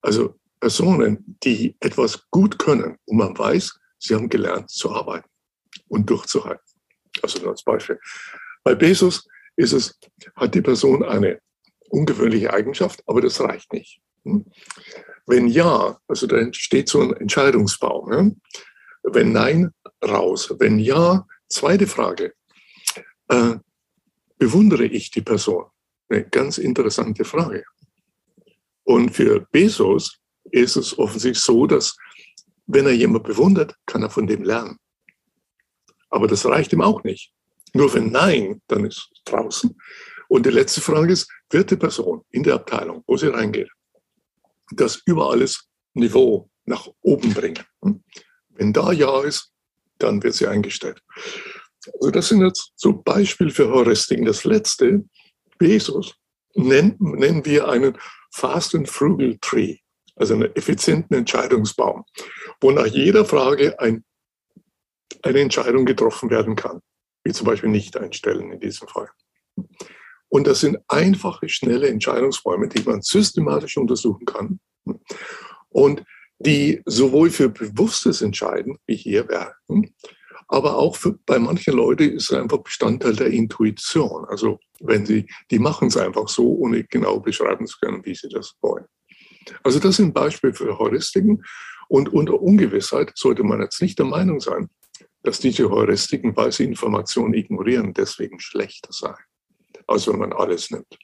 [0.00, 5.28] Also Personen, die etwas gut können und man weiß, sie haben gelernt zu arbeiten
[5.88, 6.67] und durchzuhalten.
[7.22, 7.98] Also als Beispiel.
[8.64, 9.98] Bei Bezos ist es,
[10.36, 11.40] hat die Person eine
[11.90, 14.00] ungewöhnliche Eigenschaft, aber das reicht nicht.
[14.24, 14.44] Hm?
[15.26, 18.12] Wenn ja, also da entsteht so ein Entscheidungsbaum.
[18.12, 18.30] Ja?
[19.02, 20.54] Wenn nein, raus.
[20.58, 22.34] Wenn ja, zweite Frage.
[23.28, 23.56] Äh,
[24.38, 25.66] bewundere ich die Person?
[26.08, 27.64] Eine ganz interessante Frage.
[28.84, 30.18] Und für Bezos
[30.50, 31.96] ist es offensichtlich so, dass
[32.66, 34.78] wenn er jemand bewundert, kann er von dem lernen.
[36.10, 37.32] Aber das reicht ihm auch nicht.
[37.74, 39.76] Nur wenn nein, dann ist es draußen.
[40.28, 43.70] Und die letzte Frage ist, wird die Person in der Abteilung, wo sie reingeht,
[44.72, 47.64] das über alles Niveau nach oben bringen?
[48.50, 49.52] Wenn da ja ist,
[49.98, 51.02] dann wird sie eingestellt.
[51.94, 54.26] Also das sind jetzt so Beispiele für Heuristiken.
[54.26, 55.04] Das letzte,
[55.58, 56.14] Bezos,
[56.54, 57.96] nennen, nennen wir einen
[58.32, 59.78] Fast and Frugal Tree,
[60.16, 62.04] also einen effizienten Entscheidungsbaum,
[62.60, 64.04] wo nach jeder Frage ein
[65.22, 66.80] eine Entscheidung getroffen werden kann,
[67.24, 69.08] wie zum Beispiel nicht einstellen in diesem Fall.
[70.28, 74.60] Und das sind einfache, schnelle Entscheidungsbäume, die man systematisch untersuchen kann
[75.70, 76.04] und
[76.38, 79.94] die sowohl für bewusstes Entscheiden, wie hier werden,
[80.48, 84.24] aber auch für, bei manchen Leuten ist es einfach Bestandteil der Intuition.
[84.26, 88.28] Also wenn sie, die machen es einfach so, ohne genau beschreiben zu können, wie sie
[88.28, 88.86] das wollen.
[89.62, 91.44] Also das sind Beispiele für Heuristiken.
[91.88, 94.68] Und unter Ungewissheit sollte man jetzt nicht der Meinung sein,
[95.28, 99.14] dass diese Heuristiken, weil sie Informationen ignorieren, deswegen schlechter seien,
[99.86, 100.98] als wenn man alles nimmt.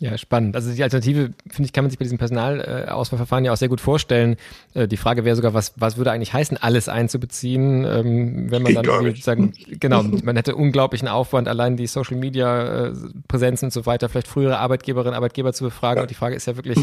[0.00, 0.54] Ja, spannend.
[0.54, 3.80] Also die Alternative, finde ich, kann man sich bei diesem Personalauswahlverfahren ja auch sehr gut
[3.80, 4.36] vorstellen.
[4.72, 8.74] Äh, die Frage wäre sogar, was, was würde eigentlich heißen, alles einzubeziehen, ähm, wenn man
[8.74, 12.92] dann irgendwie sagen, genau, man hätte unglaublichen Aufwand, allein die Social Media äh,
[13.26, 15.98] Präsenz und so weiter, vielleicht frühere Arbeitgeberinnen, Arbeitgeber zu befragen.
[15.98, 16.02] Ja.
[16.02, 16.78] Und die Frage ist ja wirklich,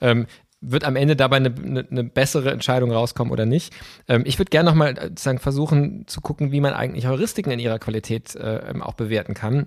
[0.00, 0.26] ähm,
[0.60, 3.72] wird am Ende dabei eine, eine, eine bessere Entscheidung rauskommen oder nicht.
[4.08, 7.58] Ähm, ich würde gerne nochmal äh, sagen, versuchen zu gucken, wie man eigentlich Heuristiken in
[7.58, 9.66] ihrer Qualität äh, auch bewerten kann.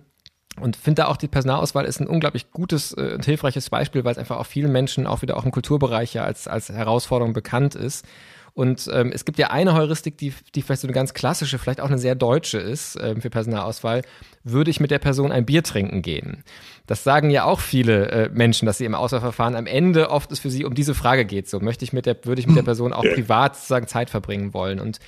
[0.60, 4.12] Und finde da auch die Personalauswahl ist ein unglaublich gutes äh, und hilfreiches Beispiel, weil
[4.12, 7.76] es einfach auch vielen Menschen auch wieder auch im Kulturbereich ja als, als Herausforderung bekannt
[7.76, 8.06] ist.
[8.54, 11.80] Und ähm, es gibt ja eine Heuristik, die, die vielleicht so eine ganz klassische, vielleicht
[11.80, 14.02] auch eine sehr deutsche ist ähm, für Personalauswahl.
[14.44, 16.44] Würde ich mit der Person ein Bier trinken gehen?
[16.86, 20.40] Das sagen ja auch viele äh, Menschen, dass sie im Auswahlverfahren am Ende oft es
[20.40, 21.50] für sie um diese Frage geht.
[21.50, 24.54] So, möchte ich mit der, würde ich mit der Person auch privat sozusagen Zeit verbringen
[24.54, 24.80] wollen?
[24.82, 25.00] Und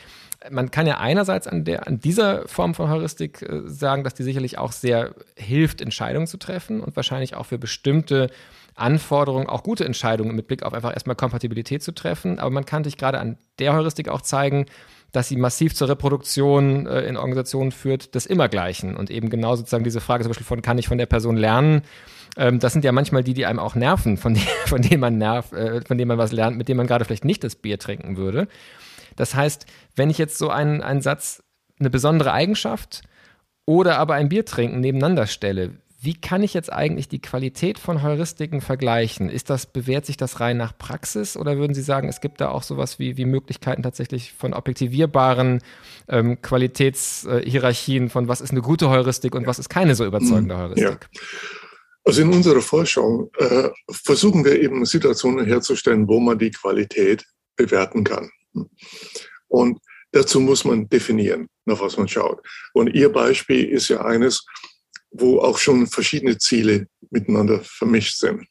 [0.49, 4.23] man kann ja einerseits an, der, an dieser Form von Heuristik äh, sagen, dass die
[4.23, 8.29] sicherlich auch sehr hilft, Entscheidungen zu treffen und wahrscheinlich auch für bestimmte
[8.75, 12.39] Anforderungen auch gute Entscheidungen mit Blick auf einfach erstmal Kompatibilität zu treffen.
[12.39, 14.65] Aber man kann sich gerade an der Heuristik auch zeigen,
[15.11, 19.83] dass sie massiv zur Reproduktion äh, in Organisationen führt des Immergleichen und eben genau sozusagen
[19.83, 21.83] diese Frage zum Beispiel von, kann ich von der Person lernen?
[22.35, 25.19] Ähm, das sind ja manchmal die, die einem auch nerven, von, denen, von denen man
[25.19, 27.77] nervt, äh, von denen man was lernt, mit dem man gerade vielleicht nicht das Bier
[27.77, 28.47] trinken würde.
[29.15, 31.43] Das heißt, wenn ich jetzt so einen, einen Satz,
[31.79, 33.03] eine besondere Eigenschaft
[33.65, 38.03] oder aber ein Bier trinken nebeneinander stelle, wie kann ich jetzt eigentlich die Qualität von
[38.03, 39.29] Heuristiken vergleichen?
[39.29, 42.49] Ist das, bewährt sich das rein nach Praxis oder würden Sie sagen, es gibt da
[42.49, 45.61] auch sowas wie, wie Möglichkeiten tatsächlich von objektivierbaren
[46.09, 50.83] ähm, Qualitätshierarchien von was ist eine gute Heuristik und was ist keine so überzeugende Heuristik?
[50.83, 51.39] Ja.
[52.03, 57.23] Also in unserer Forschung äh, versuchen wir eben Situationen herzustellen, wo man die Qualität
[57.55, 58.29] bewerten kann.
[59.47, 59.79] Und
[60.11, 62.45] dazu muss man definieren, nach was man schaut.
[62.73, 64.45] Und Ihr Beispiel ist ja eines,
[65.13, 68.47] wo auch schon verschiedene Ziele miteinander vermischt sind.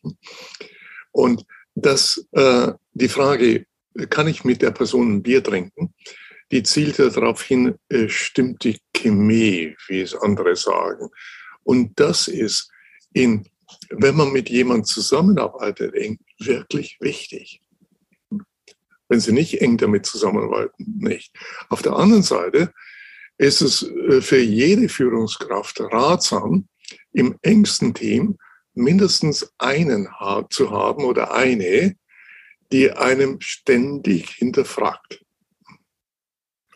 [1.10, 1.44] Und
[1.74, 3.66] das, äh, die Frage,
[4.08, 5.92] kann ich mit der Person ein Bier trinken,
[6.50, 11.08] die zielt darauf hin, äh, stimmt die Chemie, wie es andere sagen.
[11.64, 12.70] Und das ist
[13.12, 13.48] in,
[13.90, 15.94] wenn man mit jemandem zusammenarbeitet,
[16.38, 17.60] wirklich wichtig.
[19.08, 21.34] Wenn Sie nicht eng damit zusammenarbeiten, nicht.
[21.68, 22.72] Auf der anderen Seite
[23.42, 26.68] ist es äh, für jede Führungskraft ratsam,
[27.12, 28.38] im engsten Team
[28.74, 30.08] mindestens einen
[30.50, 31.96] zu haben oder eine,
[32.70, 35.22] die einem ständig hinterfragt.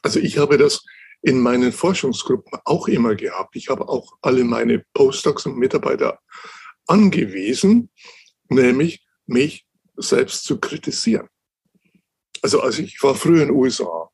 [0.03, 0.85] Also ich habe das
[1.23, 3.57] in meinen Forschungsgruppen auch immer gehabt.
[3.57, 6.21] Ich habe auch alle meine Postdocs und Mitarbeiter
[6.87, 7.91] angewiesen,
[8.49, 11.29] nämlich mich selbst zu kritisieren.
[12.43, 14.11] Also, also ich war früher in den USA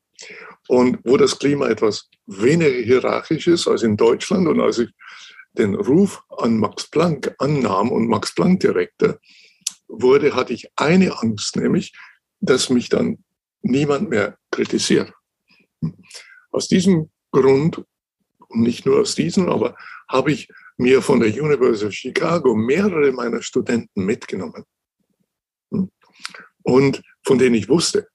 [0.73, 4.89] und wo das Klima etwas weniger hierarchisch ist als in Deutschland und als ich
[5.53, 9.18] den Ruf an Max Planck annahm und Max Planck Direktor
[9.87, 11.93] wurde, hatte ich eine Angst, nämlich,
[12.41, 13.23] dass mich dann
[13.61, 15.12] niemand mehr kritisiert.
[16.51, 17.85] Aus diesem Grund,
[18.49, 19.77] und nicht nur aus diesem, aber
[20.09, 20.49] habe ich
[20.79, 24.64] mir von der University of Chicago mehrere meiner Studenten mitgenommen.
[26.62, 28.09] Und von denen ich wusste,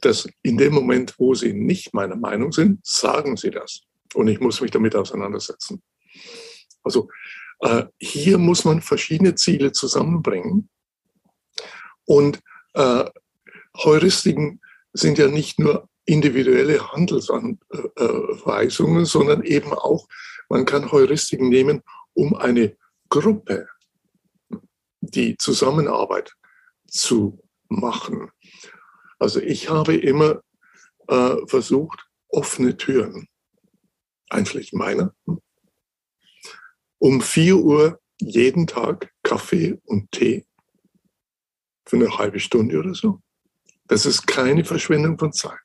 [0.00, 3.82] dass in dem Moment, wo sie nicht meiner Meinung sind, sagen sie das.
[4.14, 5.82] Und ich muss mich damit auseinandersetzen.
[6.82, 7.08] Also
[7.60, 10.70] äh, hier muss man verschiedene Ziele zusammenbringen.
[12.04, 12.40] Und
[12.74, 13.04] äh,
[13.76, 14.60] Heuristiken
[14.92, 20.06] sind ja nicht nur individuelle Handelsanweisungen, sondern eben auch,
[20.48, 21.82] man kann Heuristiken nehmen,
[22.14, 22.76] um eine
[23.10, 23.68] Gruppe,
[25.00, 26.32] die Zusammenarbeit
[26.86, 27.38] zu
[27.68, 28.30] machen.
[29.18, 30.42] Also ich habe immer
[31.08, 33.28] äh, versucht, offene Türen,
[34.28, 35.14] einschließlich meiner,
[36.98, 40.46] um vier Uhr jeden Tag Kaffee und Tee
[41.86, 43.20] für eine halbe Stunde oder so.
[43.86, 45.58] Das ist keine Verschwendung von Zeit.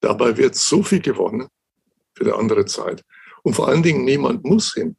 [0.00, 1.48] Dabei wird so viel gewonnen
[2.14, 3.04] für die andere Zeit.
[3.42, 4.96] Und vor allen Dingen, niemand muss hin,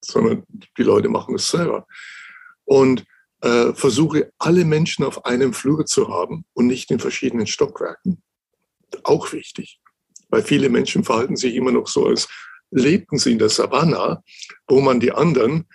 [0.00, 0.44] sondern
[0.78, 1.86] die Leute machen es selber.
[2.64, 3.04] Und
[3.42, 8.22] äh, versuche, alle Menschen auf einem Flur zu haben und nicht in verschiedenen Stockwerken.
[9.02, 9.80] Auch wichtig,
[10.28, 12.28] weil viele Menschen verhalten sich immer noch so, als
[12.70, 14.22] lebten sie in der Savanna,
[14.66, 15.66] wo man die anderen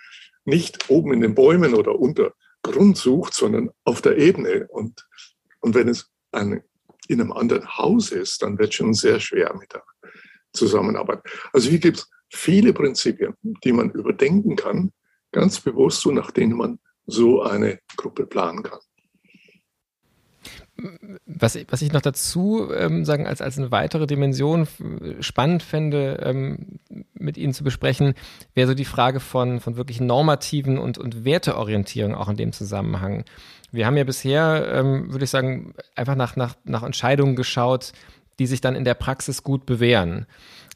[0.44, 4.66] nicht oben in den Bäumen oder unter Grund sucht, sondern auf der Ebene.
[4.68, 5.06] Und,
[5.60, 6.62] und wenn es ein,
[7.06, 9.84] in einem anderen Haus ist, dann wird es schon sehr schwer mit der
[10.52, 11.20] Zusammenarbeit.
[11.52, 14.92] Also hier gibt es viele Prinzipien, die man überdenken kann,
[15.32, 16.78] ganz bewusst so, nach denen man
[17.08, 18.78] so eine Gruppe planen kann.
[21.26, 24.68] Was, was ich noch dazu ähm, sagen, als, als eine weitere Dimension
[25.18, 26.78] spannend fände, ähm,
[27.14, 28.14] mit Ihnen zu besprechen,
[28.54, 33.24] wäre so die Frage von, von wirklich normativen und, und Werteorientierung auch in dem Zusammenhang.
[33.72, 37.92] Wir haben ja bisher, ähm, würde ich sagen, einfach nach, nach, nach Entscheidungen geschaut,
[38.38, 40.26] die sich dann in der Praxis gut bewähren.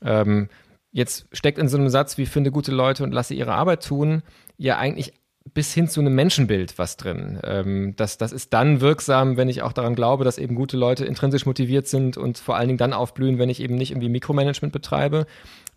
[0.03, 0.49] Ähm,
[0.91, 4.23] jetzt steckt in so einem Satz wie finde gute Leute und lasse ihre Arbeit tun,
[4.57, 5.13] ja eigentlich
[5.55, 7.39] bis hin zu einem Menschenbild was drin.
[7.45, 11.05] Ähm, das, das ist dann wirksam, wenn ich auch daran glaube, dass eben gute Leute
[11.05, 14.73] intrinsisch motiviert sind und vor allen Dingen dann aufblühen, wenn ich eben nicht irgendwie Mikromanagement
[14.73, 15.27] betreibe.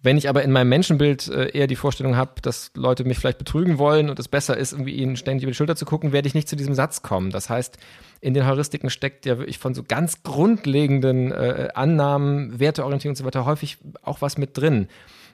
[0.02, 3.40] Wenn ich aber in meinem Menschenbild äh, eher die Vorstellung habe, dass Leute mich vielleicht
[3.40, 6.28] betrügen wollen und es besser ist, irgendwie ihnen ständig über die Schulter zu gucken, werde
[6.28, 7.32] ich nicht zu diesem Satz kommen.
[7.32, 7.78] Das heißt,
[8.22, 13.26] in den Heuristiken steckt ja wirklich von so ganz grundlegenden äh, Annahmen, Werteorientierung und so
[13.26, 14.90] weiter häufig auch was mit drin.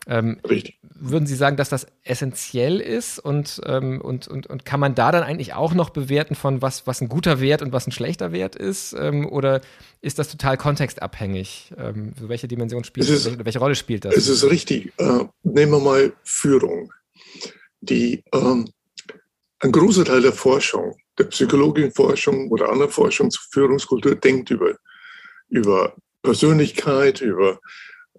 [0.08, 0.80] Ähm, Richtig.
[0.82, 5.12] Würden Sie sagen, dass das essentiell ist und, ähm, und, und, und kann man da
[5.12, 8.32] dann eigentlich auch noch bewerten von was, was ein guter Wert und was ein schlechter
[8.32, 8.94] Wert ist?
[8.94, 9.62] Ähm, oder
[10.02, 11.74] ist das total kontextabhängig?
[11.78, 13.26] Ähm, welche Dimension spielt das?
[13.26, 14.16] Welche, welche, Rolle spielt das?
[14.16, 14.92] Es ist richtig.
[14.98, 16.92] Äh, nehmen wir mal Führung.
[17.82, 18.68] Die, ähm,
[19.60, 24.76] ein großer Teil der Forschung, der Psychologieforschung oder anderer Forschung zur Führungskultur denkt über,
[25.50, 27.60] über Persönlichkeit, über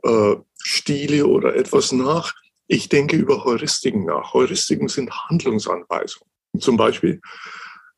[0.03, 2.35] äh, Stile oder etwas nach.
[2.67, 4.35] Ich denke über Heuristiken nach.
[4.35, 6.31] Heuristiken sind Handlungsanweisungen.
[6.59, 7.21] Zum Beispiel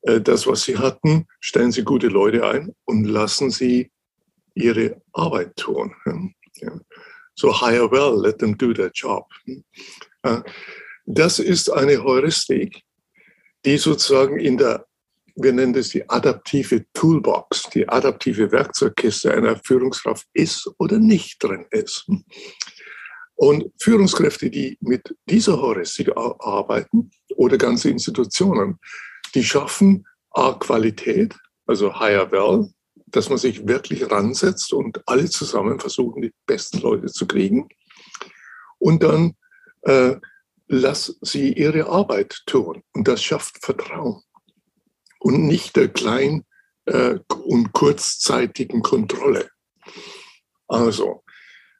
[0.02, 3.90] äh, das, was Sie hatten, stellen Sie gute Leute ein und lassen Sie
[4.54, 5.94] ihre Arbeit tun.
[7.34, 9.28] So hire well, let them do their job.
[10.22, 10.42] Äh,
[11.06, 12.82] das ist eine Heuristik,
[13.64, 14.86] die sozusagen in der
[15.36, 21.66] wir nennen das die adaptive Toolbox, die adaptive Werkzeugkiste einer Führungskraft ist oder nicht drin
[21.70, 22.08] ist.
[23.34, 28.78] Und Führungskräfte, die mit dieser Heuristik arbeiten oder ganze Institutionen,
[29.34, 31.34] die schaffen A, Qualität
[31.66, 32.70] also Higher Well,
[33.06, 37.68] dass man sich wirklich ransetzt und alle zusammen versuchen, die besten Leute zu kriegen.
[38.78, 39.34] Und dann
[39.82, 40.16] äh,
[40.66, 42.82] lass sie ihre Arbeit tun.
[42.92, 44.22] Und das schafft Vertrauen.
[45.24, 46.44] Und nicht der klein
[46.84, 49.48] äh, und kurzzeitigen Kontrolle.
[50.68, 51.24] Also,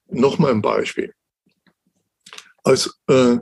[0.07, 1.13] nochmal ein Beispiel.
[2.63, 3.37] Als äh,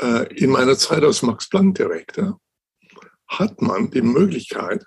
[0.00, 2.40] äh, in meiner Zeit als Max-Planck-Direktor
[3.28, 4.82] hat man die Möglichkeit,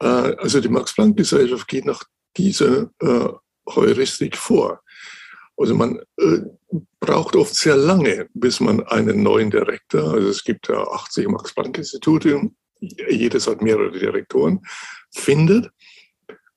[0.00, 2.04] äh, also die Max-Planck-Gesellschaft geht nach
[2.36, 3.28] dieser äh,
[3.74, 4.82] Heuristik vor.
[5.60, 6.40] Also man äh,
[7.00, 12.50] braucht oft sehr lange, bis man einen neuen Direktor, also es gibt ja 80 Max-Planck-Institute,
[12.80, 14.64] jedes hat mehrere Direktoren,
[15.10, 15.70] findet.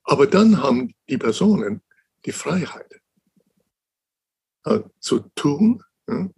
[0.04, 1.82] Aber dann haben die Personen
[2.24, 2.98] die Freiheit
[4.64, 6.30] äh, zu tun ja,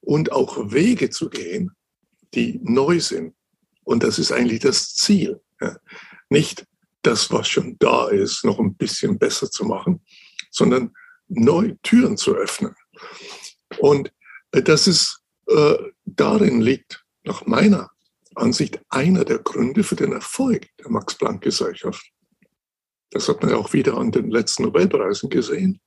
[0.00, 1.70] und auch Wege zu gehen,
[2.34, 3.34] die neu sind.
[3.82, 5.40] Und das ist eigentlich das Ziel.
[5.58, 5.78] Ja.
[6.28, 6.66] Nicht
[7.00, 10.02] das, was schon da ist, noch ein bisschen besser zu machen,
[10.50, 10.92] sondern
[11.30, 12.74] neu Türen zu öffnen.
[13.78, 14.12] Und
[14.52, 17.90] äh, das ist, äh, darin liegt nach meiner
[18.34, 22.04] Ansicht einer der Gründe für den Erfolg der Max-Planck-Gesellschaft.
[23.10, 25.80] Das hat man ja auch wieder an den letzten Nobelpreisen gesehen.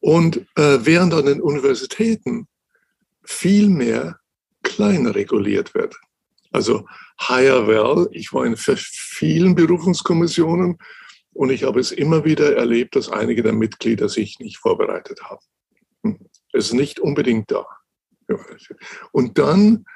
[0.00, 2.46] Und äh, während an den Universitäten
[3.24, 4.18] viel mehr
[4.62, 5.96] kleiner reguliert wird.
[6.52, 6.86] Also
[7.20, 10.78] Higher Well, ich war in vielen Berufungskommissionen
[11.40, 15.40] und ich habe es immer wieder erlebt, dass einige der Mitglieder sich nicht vorbereitet haben.
[16.02, 16.18] Hm.
[16.52, 17.64] Es ist nicht unbedingt da.
[19.12, 19.86] Und dann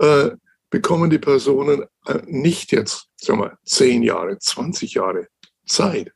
[0.00, 0.32] äh,
[0.68, 5.28] bekommen die Personen äh, nicht jetzt, sagen wir, 10 Jahre, 20 Jahre
[5.66, 6.12] Zeit,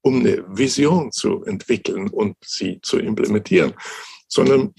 [0.00, 3.74] um eine Vision zu entwickeln und sie zu implementieren,
[4.26, 4.72] sondern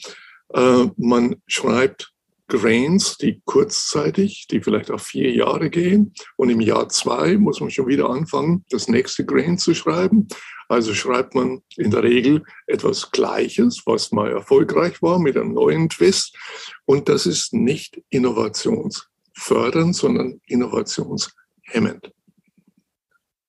[0.56, 2.12] äh, man schreibt
[2.48, 6.14] Grains, die kurzzeitig, die vielleicht auf vier Jahre gehen.
[6.38, 10.28] Und im Jahr zwei muss man schon wieder anfangen, das nächste Grain zu schreiben.
[10.70, 15.90] Also schreibt man in der Regel etwas Gleiches, was mal erfolgreich war, mit einem neuen
[15.90, 16.38] Twist.
[16.86, 22.14] Und das ist nicht innovationsfördernd, sondern innovationshemmend.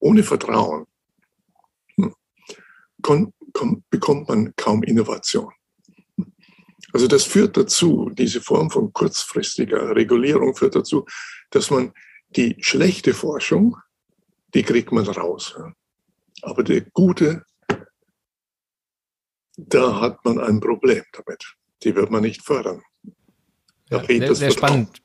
[0.01, 0.87] Ohne Vertrauen
[1.97, 2.15] hm,
[3.91, 5.53] bekommt man kaum Innovation.
[6.99, 11.07] Also das führt dazu, diese Form von kurzfristiger Regulierung führt dazu,
[11.51, 11.93] dass man
[12.35, 13.77] die schlechte Forschung,
[14.53, 15.57] die kriegt man raus.
[16.43, 17.45] Aber die gute,
[19.57, 21.55] da hat man ein Problem damit.
[21.85, 22.83] Die wird man nicht fördern.
[23.91, 25.01] Ja, sehr, sehr spannend.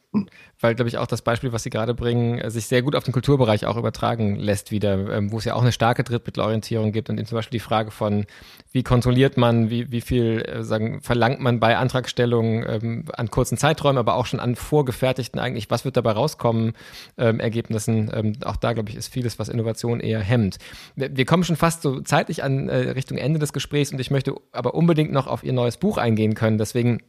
[0.59, 3.03] Weil, glaube ich, auch das Beispiel, was Sie gerade bringen, äh, sich sehr gut auf
[3.03, 7.09] den Kulturbereich auch übertragen lässt wieder, ähm, wo es ja auch eine starke Drittmittelorientierung gibt
[7.09, 8.25] und zum Beispiel die Frage von,
[8.71, 13.57] wie kontrolliert man, wie, wie viel äh, sagen, verlangt man bei Antragstellungen ähm, an kurzen
[13.57, 16.73] Zeiträumen, aber auch schon an vorgefertigten eigentlich, was wird dabei rauskommen,
[17.17, 18.11] ähm, Ergebnissen.
[18.13, 20.57] Ähm, auch da, glaube ich, ist vieles, was Innovation eher hemmt.
[20.95, 24.35] Wir kommen schon fast so zeitlich an äh, Richtung Ende des Gesprächs und ich möchte
[24.51, 26.57] aber unbedingt noch auf Ihr neues Buch eingehen können.
[26.57, 26.99] Deswegen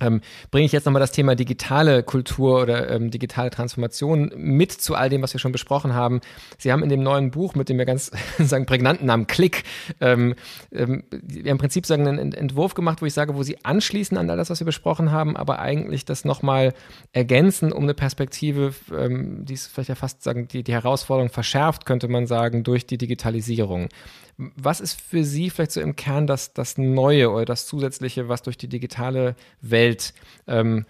[0.00, 0.20] ähm,
[0.50, 5.08] bringe ich jetzt nochmal das Thema digitale Kultur oder ähm, digitale Transformation mit zu all
[5.08, 6.20] dem, was wir schon besprochen haben.
[6.58, 9.64] Sie haben in dem neuen Buch mit dem ja ganz sagen prägnanten Namen Klick
[10.00, 10.34] ähm,
[10.72, 11.04] ähm,
[11.44, 14.50] im Prinzip sagen einen Entwurf gemacht, wo ich sage, wo Sie anschließen an all das,
[14.50, 16.72] was wir besprochen haben, aber eigentlich das nochmal
[17.12, 21.84] ergänzen, um eine Perspektive, ähm, die ist vielleicht ja fast sagen, die, die Herausforderung verschärft,
[21.86, 23.88] könnte man sagen, durch die Digitalisierung.
[24.56, 28.42] Was ist für Sie vielleicht so im Kern das, das Neue oder das Zusätzliche, was
[28.42, 30.14] durch die digitale Welt
[30.46, 30.86] ähm,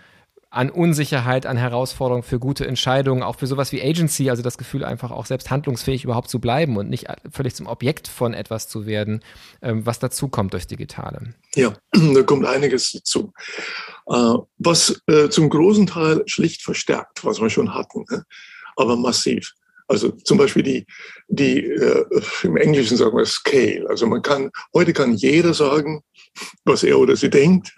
[0.50, 4.84] an Unsicherheit, an Herausforderungen für gute Entscheidungen, auch für sowas wie Agency, also das Gefühl
[4.84, 8.84] einfach auch selbst handlungsfähig überhaupt zu bleiben und nicht völlig zum Objekt von etwas zu
[8.84, 9.22] werden,
[9.62, 11.34] ähm, was dazu kommt durch Digitale.
[11.54, 13.32] Ja, da kommt einiges dazu.
[14.06, 18.24] Äh, was äh, zum großen Teil schlicht verstärkt, was wir schon hatten, ne?
[18.76, 19.54] aber massiv.
[19.90, 20.86] Also zum Beispiel die,
[21.26, 22.04] die äh,
[22.44, 23.86] im Englischen sagen wir Scale.
[23.88, 26.02] Also man kann, heute kann jeder sagen,
[26.64, 27.76] was er oder sie denkt.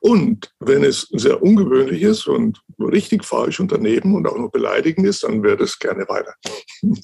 [0.00, 5.06] Und wenn es sehr ungewöhnlich ist und richtig falsch und daneben und auch noch beleidigend
[5.06, 6.34] ist, dann wird es gerne weiter.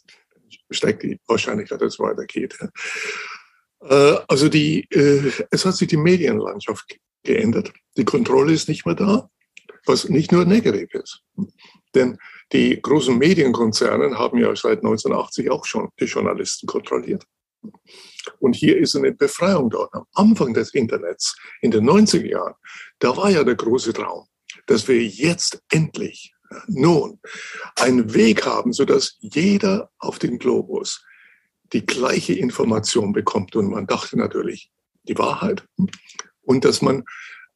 [0.73, 2.59] Steigt die Wahrscheinlichkeit, dass es weitergeht.
[3.83, 7.73] Äh, also die, äh, es hat sich die Medienlandschaft geändert.
[7.97, 9.31] Die Kontrolle ist nicht mehr da,
[9.87, 11.23] was nicht nur negativ ist.
[11.95, 12.19] Denn
[12.53, 17.25] die großen Medienkonzerne haben ja seit 1980 auch schon die Journalisten kontrolliert.
[18.39, 19.93] Und hier ist eine Befreiung dort.
[19.95, 22.55] Am Anfang des Internets, in den 90er Jahren,
[22.99, 24.27] da war ja der große Traum,
[24.67, 26.35] dass wir jetzt endlich,
[26.67, 27.19] nun,
[27.77, 31.03] einen Weg haben, sodass jeder auf dem Globus
[31.73, 33.57] die gleiche Information bekommt.
[33.57, 34.71] Und man dachte natürlich,
[35.05, 35.65] die Wahrheit.
[36.43, 37.05] Und dass man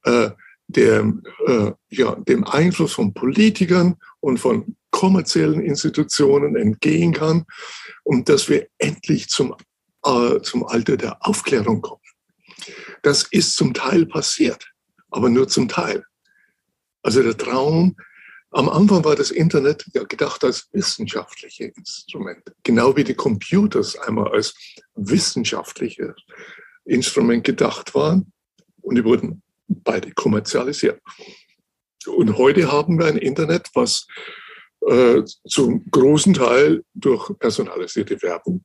[0.05, 0.31] äh,
[0.69, 7.45] dem, äh, ja, dem Einfluss von Politikern und von kommerziellen Institutionen entgehen kann
[8.03, 9.55] und dass wir endlich zum,
[10.05, 12.01] äh, zum Alter der Aufklärung kommen.
[13.03, 14.73] Das ist zum Teil passiert,
[15.11, 16.05] aber nur zum Teil.
[17.03, 17.97] Also der Traum,
[18.51, 24.33] am Anfang war das Internet ja gedacht als wissenschaftliches Instrument, genau wie die Computers einmal
[24.33, 24.55] als
[24.95, 26.15] wissenschaftliches
[26.85, 28.33] Instrument gedacht waren
[28.81, 31.01] und die wurden beide kommerzialisiert.
[32.07, 34.07] Und heute haben wir ein Internet, was
[34.87, 38.65] äh, zum großen Teil durch personalisierte Werbung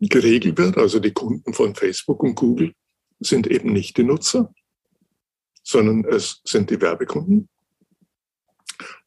[0.00, 0.76] geregelt wird.
[0.78, 2.74] Also die Kunden von Facebook und Google
[3.20, 4.52] sind eben nicht die Nutzer,
[5.62, 7.48] sondern es sind die Werbekunden.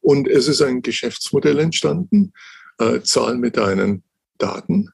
[0.00, 2.32] Und es ist ein Geschäftsmodell entstanden,
[2.78, 4.04] äh, Zahlen mit deinen
[4.38, 4.90] Daten,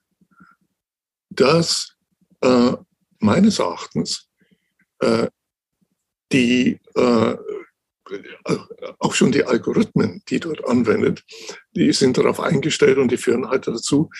[1.28, 1.96] das
[2.40, 2.72] äh,
[3.18, 4.29] meines Erachtens
[6.32, 7.36] die äh,
[8.98, 11.22] auch schon die Algorithmen, die dort anwendet,
[11.76, 14.10] die sind darauf eingestellt und die führen halt dazu,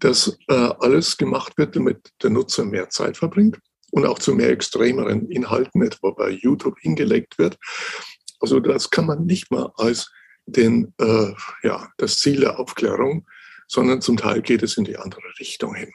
[0.00, 3.58] dass äh, alles gemacht wird, damit der Nutzer mehr Zeit verbringt
[3.90, 7.56] und auch zu mehr extremeren Inhalten, etwa bei YouTube, hingelegt wird.
[8.40, 10.10] Also das kann man nicht mal als
[10.46, 11.32] den, äh,
[11.62, 13.26] ja, das Ziel der Aufklärung,
[13.66, 15.92] sondern zum Teil geht es in die andere Richtung hin.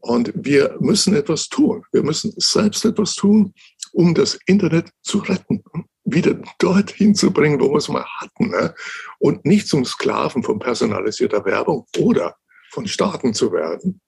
[0.00, 1.84] Und wir müssen etwas tun.
[1.92, 3.52] Wir müssen selbst etwas tun,
[3.92, 5.62] um das Internet zu retten,
[6.04, 8.50] wieder dorthin zu bringen, wo wir es mal hatten.
[8.50, 8.74] Ne?
[9.18, 12.36] Und nicht zum Sklaven von personalisierter Werbung oder
[12.70, 14.00] von Staaten zu werden,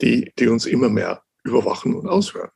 [0.00, 2.50] die, die uns immer mehr überwachen und aushören.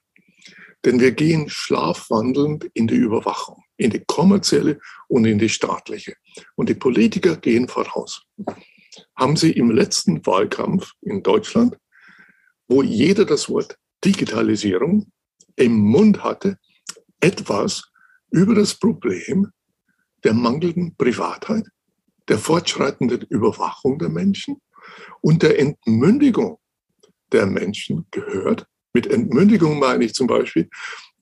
[0.84, 6.14] Denn wir gehen schlafwandelnd in die Überwachung, in die kommerzielle und in die staatliche.
[6.54, 8.22] Und die Politiker gehen voraus.
[9.16, 11.76] Haben Sie im letzten Wahlkampf in Deutschland,
[12.68, 15.10] wo jeder das Wort Digitalisierung
[15.56, 16.58] im Mund hatte,
[17.20, 17.90] etwas
[18.30, 19.50] über das Problem
[20.24, 21.64] der mangelnden Privatheit,
[22.28, 24.60] der fortschreitenden Überwachung der Menschen
[25.20, 26.58] und der Entmündigung
[27.32, 28.66] der Menschen gehört.
[28.92, 30.68] Mit Entmündigung meine ich zum Beispiel,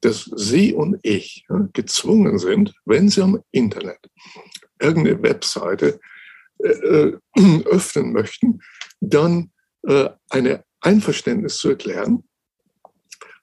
[0.01, 3.99] dass Sie und ich gezwungen sind, wenn Sie am Internet
[4.81, 6.01] irgendeine Webseite
[6.59, 7.19] äh, äh
[7.67, 8.61] öffnen möchten,
[9.01, 9.51] dann
[9.83, 12.25] äh, eine Einverständnis zu erklären,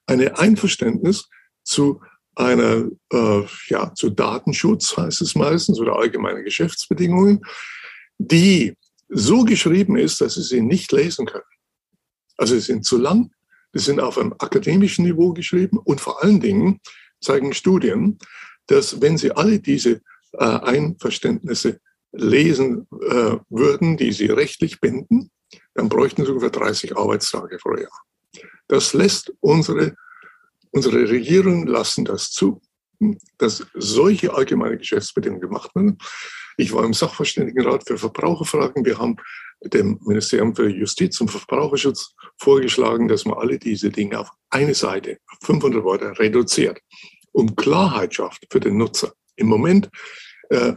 [0.05, 1.29] eine Einverständnis
[1.63, 2.01] zu
[2.35, 7.41] einer, äh, ja, zu Datenschutz heißt es meistens oder allgemeine Geschäftsbedingungen,
[8.17, 8.75] die
[9.09, 11.43] so geschrieben ist, dass Sie sie nicht lesen können.
[12.37, 13.31] Also sie sind zu lang,
[13.73, 16.79] sie sind auf einem akademischen Niveau geschrieben und vor allen Dingen
[17.21, 18.17] zeigen Studien,
[18.67, 20.01] dass wenn Sie alle diese
[20.33, 21.79] äh, Einverständnisse
[22.11, 25.29] lesen äh, würden, die Sie rechtlich binden,
[25.75, 28.01] dann bräuchten Sie ungefähr 30 Arbeitstage pro Jahr.
[28.67, 29.95] Das lässt unsere
[30.75, 32.59] Unsere Regierungen lassen das zu,
[33.37, 35.99] dass solche allgemeine Geschäftsbedingungen gemacht werden.
[36.57, 38.83] Ich war im Sachverständigenrat für Verbraucherfragen.
[38.83, 39.17] Wir haben
[39.63, 45.19] dem Ministerium für Justiz und Verbraucherschutz vorgeschlagen, dass man alle diese Dinge auf eine Seite,
[45.43, 46.79] 500 Worte, reduziert,
[47.33, 49.13] um Klarheit schafft für den Nutzer.
[49.35, 49.91] Im Moment
[50.49, 50.73] äh,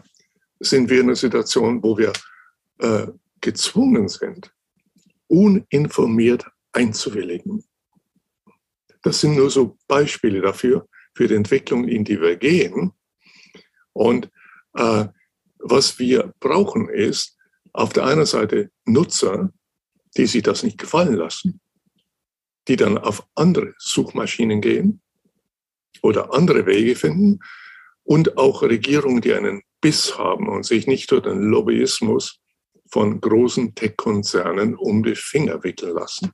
[0.60, 2.12] sind wir in einer Situation, wo wir
[2.80, 3.06] äh,
[3.40, 4.52] gezwungen sind,
[5.28, 7.64] uninformiert einzuwilligen.
[9.02, 12.92] Das sind nur so Beispiele dafür, für die Entwicklung, in die wir gehen.
[13.92, 14.30] Und
[14.74, 15.06] äh,
[15.58, 17.36] was wir brauchen ist
[17.72, 19.52] auf der einen Seite Nutzer,
[20.16, 21.60] die sich das nicht gefallen lassen,
[22.68, 25.00] die dann auf andere Suchmaschinen gehen
[26.02, 27.40] oder andere Wege finden
[28.02, 32.40] und auch Regierungen, die einen Biss haben und sich nicht durch den Lobbyismus
[32.90, 36.32] von großen Tech-Konzernen um die Finger wickeln lassen.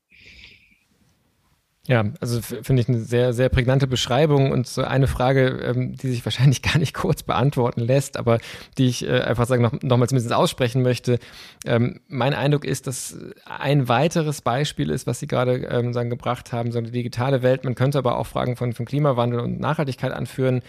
[1.89, 6.11] Ja, also finde ich eine sehr, sehr prägnante Beschreibung und so eine Frage, ähm, die
[6.11, 8.39] sich wahrscheinlich gar nicht kurz beantworten lässt, aber
[8.79, 11.19] die ich äh, einfach sagen noch, noch mal zumindest aussprechen möchte.
[11.67, 16.53] Ähm, mein Eindruck ist, dass ein weiteres Beispiel ist, was Sie gerade ähm, sagen, gebracht
[16.53, 17.65] haben, so eine digitale Welt.
[17.65, 20.63] Man könnte aber auch Fragen von, von Klimawandel und Nachhaltigkeit anführen,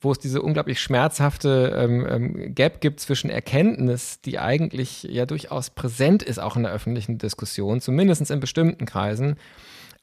[0.00, 5.70] wo es diese unglaublich schmerzhafte ähm, ähm, Gap gibt zwischen Erkenntnis, die eigentlich ja durchaus
[5.70, 9.36] präsent ist, auch in der öffentlichen Diskussion, zumindest in bestimmten Kreisen,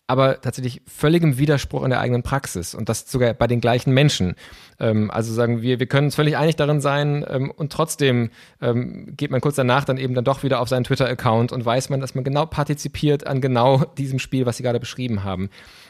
[0.05, 4.35] aber tatsächlich völligem Widerspruch in der eigenen Praxis und das sogar bei den gleichen Menschen.
[4.79, 8.29] Ähm, also sagen wir, wir können uns völlig einig darin sein ähm, und trotzdem
[8.61, 11.89] ähm, geht man kurz danach dann eben dann doch wieder auf seinen Twitter-Account und weiß
[11.89, 15.49] man, dass man genau partizipiert an genau diesem Spiel, was Sie gerade beschrieben haben.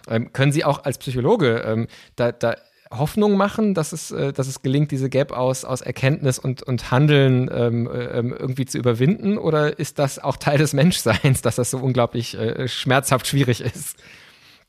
[0.10, 2.56] Ähm, können Sie auch als Psychologe ähm, da, da
[2.92, 6.92] Hoffnung machen, dass es, äh, dass es gelingt, diese Gap aus, aus Erkenntnis und, und
[6.92, 9.38] Handeln ähm, ähm, irgendwie zu überwinden?
[9.38, 13.98] Oder ist das auch Teil des Menschseins, dass das so unglaublich äh, schmerzhaft schwierig ist?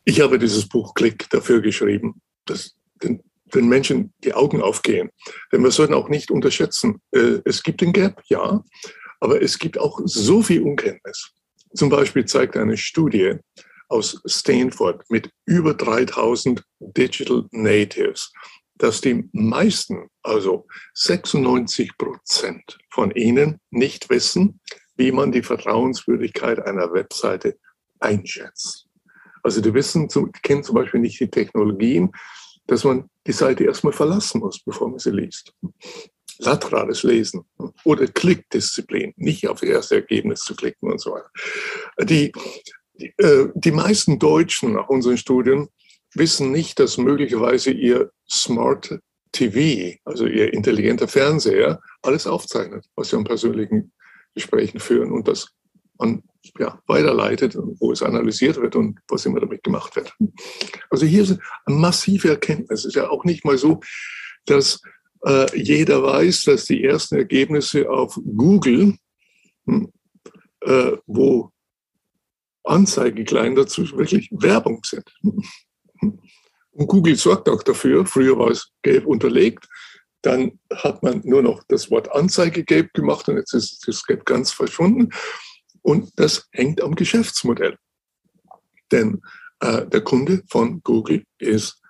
[0.04, 2.20] Ich habe dieses Buch Klick dafür geschrieben.
[2.46, 3.22] Das, den,
[3.54, 5.10] den Menschen die Augen aufgehen.
[5.52, 8.62] Denn wir sollten auch nicht unterschätzen, äh, es gibt den Gap, ja,
[9.20, 11.30] aber es gibt auch so viel Unkenntnis.
[11.74, 13.36] Zum Beispiel zeigt eine Studie
[13.88, 18.32] aus Stanford mit über 3000 Digital Natives,
[18.76, 24.60] dass die meisten, also 96 Prozent von ihnen nicht wissen,
[24.96, 27.56] wie man die Vertrauenswürdigkeit einer Webseite
[28.00, 28.86] einschätzt.
[29.42, 30.08] Also die wissen,
[30.42, 32.12] kennen zum Beispiel nicht die Technologien,
[32.66, 35.54] dass man die Seite erstmal verlassen muss, bevor man sie liest.
[36.38, 37.44] Laterales Lesen
[37.84, 41.30] oder Klickdisziplin, nicht auf das erste Ergebnis zu klicken und so weiter.
[42.04, 42.32] Die,
[42.98, 45.68] die, äh, die meisten Deutschen nach unseren Studien
[46.14, 48.98] wissen nicht, dass möglicherweise ihr Smart
[49.32, 53.92] TV, also ihr intelligenter Fernseher, alles aufzeichnet, was sie an persönlichen
[54.34, 55.48] Gesprächen führen und das
[55.98, 56.22] man
[56.58, 60.14] ja, weiterleitet, wo es analysiert wird und was immer damit gemacht wird.
[60.90, 62.80] Also hier ist eine massive Erkenntnis.
[62.80, 63.80] Es ist ja auch nicht mal so,
[64.46, 64.80] dass
[65.24, 68.96] äh, jeder weiß, dass die ersten Ergebnisse auf Google,
[69.66, 69.92] hm,
[70.60, 71.50] äh, wo
[72.68, 75.04] Anzeigeklein dazu wirklich Werbung sind.
[76.70, 79.66] Und Google sorgt auch dafür, früher war es gelb unterlegt,
[80.22, 84.24] dann hat man nur noch das Wort Anzeige gelb gemacht und jetzt ist das Gelb
[84.24, 85.10] ganz verschwunden.
[85.82, 87.76] Und das hängt am Geschäftsmodell.
[88.90, 89.22] Denn
[89.60, 91.80] äh, der Kunde von Google ist,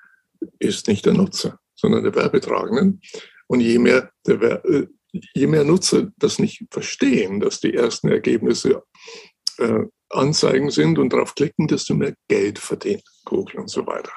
[0.59, 3.01] ist nicht der Nutzer, sondern der Werbetragenden.
[3.47, 4.87] Und je mehr, der, äh,
[5.35, 8.83] je mehr Nutzer das nicht verstehen, dass die ersten Ergebnisse
[9.59, 14.13] äh, Anzeigen sind und darauf klicken, desto mehr Geld verdient Google und so weiter.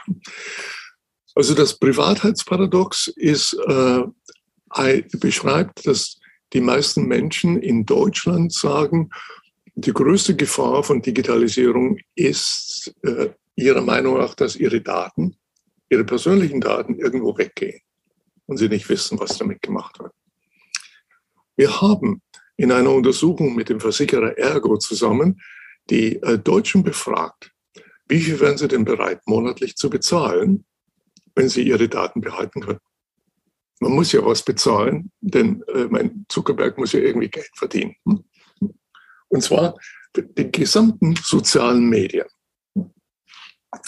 [1.35, 4.03] Also das Privatheitsparadox ist, äh,
[5.19, 6.19] beschreibt, dass
[6.53, 9.09] die meisten Menschen in Deutschland sagen,
[9.75, 15.37] die größte Gefahr von Digitalisierung ist äh, ihrer Meinung nach, dass ihre Daten,
[15.89, 17.79] ihre persönlichen Daten irgendwo weggehen
[18.47, 20.13] und sie nicht wissen, was damit gemacht wird.
[21.55, 22.21] Wir haben
[22.57, 25.41] in einer Untersuchung mit dem Versicherer Ergo zusammen
[25.89, 27.51] die äh, Deutschen befragt,
[28.07, 30.65] wie viel wären sie denn bereit, monatlich zu bezahlen,
[31.36, 32.79] wenn sie ihre Daten behalten können.
[33.79, 37.95] Man muss ja was bezahlen, denn äh, mein Zuckerberg muss ja irgendwie Geld verdienen.
[38.05, 38.23] Hm?
[39.29, 39.75] Und zwar
[40.15, 42.27] die gesamten sozialen Medien.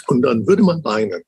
[0.07, 1.23] Und dann würde man meinen,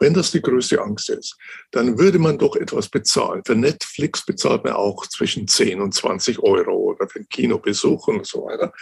[0.00, 1.36] wenn das die größte Angst ist,
[1.70, 3.42] dann würde man doch etwas bezahlen.
[3.46, 8.26] Für Netflix bezahlt man auch zwischen 10 und 20 Euro oder für einen Kinobesuch und
[8.26, 8.72] so weiter.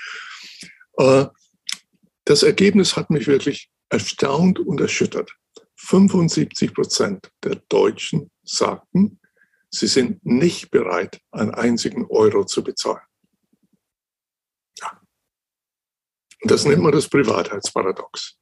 [0.99, 1.26] Äh,
[2.24, 5.32] das Ergebnis hat mich wirklich erstaunt und erschüttert.
[5.76, 9.20] 75 Prozent der Deutschen sagten,
[9.70, 13.03] sie sind nicht bereit, einen einzigen Euro zu bezahlen.
[16.42, 18.38] Und das nennt man das Privatheitsparadox.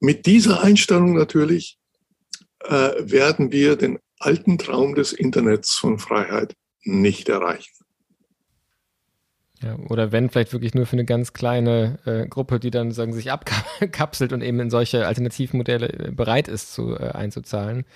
[0.00, 1.78] Mit dieser Einstellung natürlich
[2.60, 7.85] äh, werden wir den alten Traum des Internets von Freiheit nicht erreichen.
[9.62, 13.14] Ja, oder wenn vielleicht wirklich nur für eine ganz kleine äh, Gruppe, die dann sagen
[13.14, 17.86] sich abkapselt und eben in solche Alternativmodelle äh, bereit ist zu äh, einzuzahlen.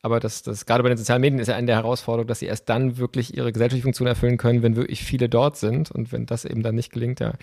[0.00, 2.46] Aber das, das gerade bei den sozialen Medien ist ja eine der Herausforderungen, dass sie
[2.46, 5.90] erst dann wirklich ihre gesellschaftliche Funktion erfüllen können, wenn wirklich viele dort sind.
[5.90, 7.34] Und wenn das eben dann nicht gelingt, ja,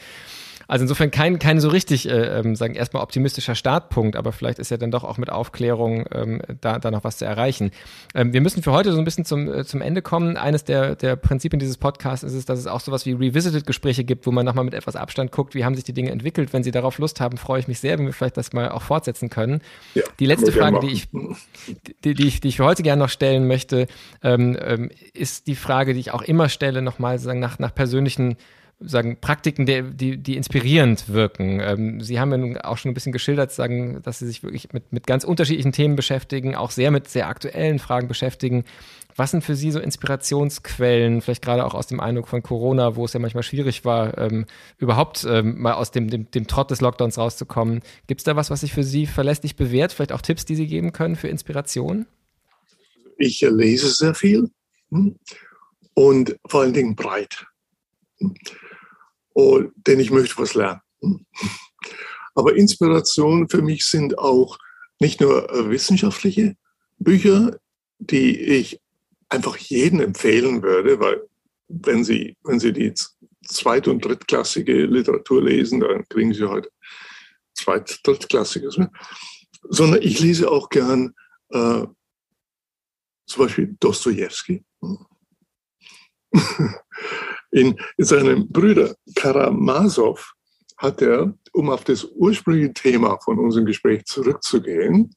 [0.70, 4.70] also insofern kein, kein so richtig, äh, ähm, sagen erstmal optimistischer Startpunkt, aber vielleicht ist
[4.70, 7.72] ja dann doch auch mit Aufklärung ähm, da, da noch was zu erreichen.
[8.14, 10.38] Ähm, wir müssen für heute so ein bisschen zum, äh, zum Ende kommen.
[10.38, 14.28] Eines der, der Prinzipien dieses Podcasts ist es, dass es auch sowas wie Revisited-Gespräche gibt,
[14.28, 16.54] wo man nochmal mit etwas Abstand guckt, wie haben sich die Dinge entwickelt.
[16.54, 18.84] Wenn Sie darauf Lust haben, freue ich mich sehr, wenn wir vielleicht das mal auch
[18.84, 19.62] fortsetzen können.
[19.96, 21.10] Ja, die letzte Frage, die ich,
[22.06, 23.88] die, die, ich, die ich für heute gerne noch stellen möchte,
[24.22, 28.38] ähm, ähm, ist die Frage, die ich auch immer stelle, nochmal sagen, nach, nach persönlichen
[28.80, 31.60] sagen, Praktiken, die, die inspirierend wirken.
[31.60, 34.72] Ähm, Sie haben ja nun auch schon ein bisschen geschildert, sagen, dass Sie sich wirklich
[34.72, 38.64] mit, mit ganz unterschiedlichen Themen beschäftigen, auch sehr mit sehr aktuellen Fragen beschäftigen.
[39.18, 43.04] Was sind für Sie so Inspirationsquellen, vielleicht gerade auch aus dem Eindruck von Corona, wo
[43.04, 44.46] es ja manchmal schwierig war, ähm,
[44.78, 47.82] überhaupt ähm, mal aus dem, dem, dem Trott des Lockdowns rauszukommen?
[48.08, 49.92] Gibt es da was, was sich für Sie verlässlich bewährt?
[49.92, 52.06] Vielleicht auch Tipps, die Sie geben können für Inspiration?
[53.18, 54.50] Ich lese sehr viel
[54.90, 55.18] hm,
[55.96, 57.46] und vor allen Dingen breit
[59.34, 60.82] und, denn ich möchte was lernen.
[62.36, 64.58] Aber Inspiration für mich sind auch
[65.00, 66.56] nicht nur äh, wissenschaftliche
[66.98, 67.58] Bücher,
[68.00, 68.82] die ich
[69.30, 71.22] einfach jedem empfehlen würde, weil
[71.68, 72.94] wenn Sie, wenn Sie die
[73.46, 76.72] zweit- und drittklassige Literatur lesen, dann kriegen Sie heute
[77.54, 78.78] zweit-, drittklassiges.
[78.78, 78.92] Ne?
[79.64, 81.14] Sondern ich lese auch gern
[81.50, 81.86] äh,
[83.26, 84.64] zum Beispiel Dostoevsky.
[87.52, 90.20] In, seinem Bruder Karamasow
[90.78, 95.16] hat er, um auf das ursprüngliche Thema von unserem Gespräch zurückzugehen,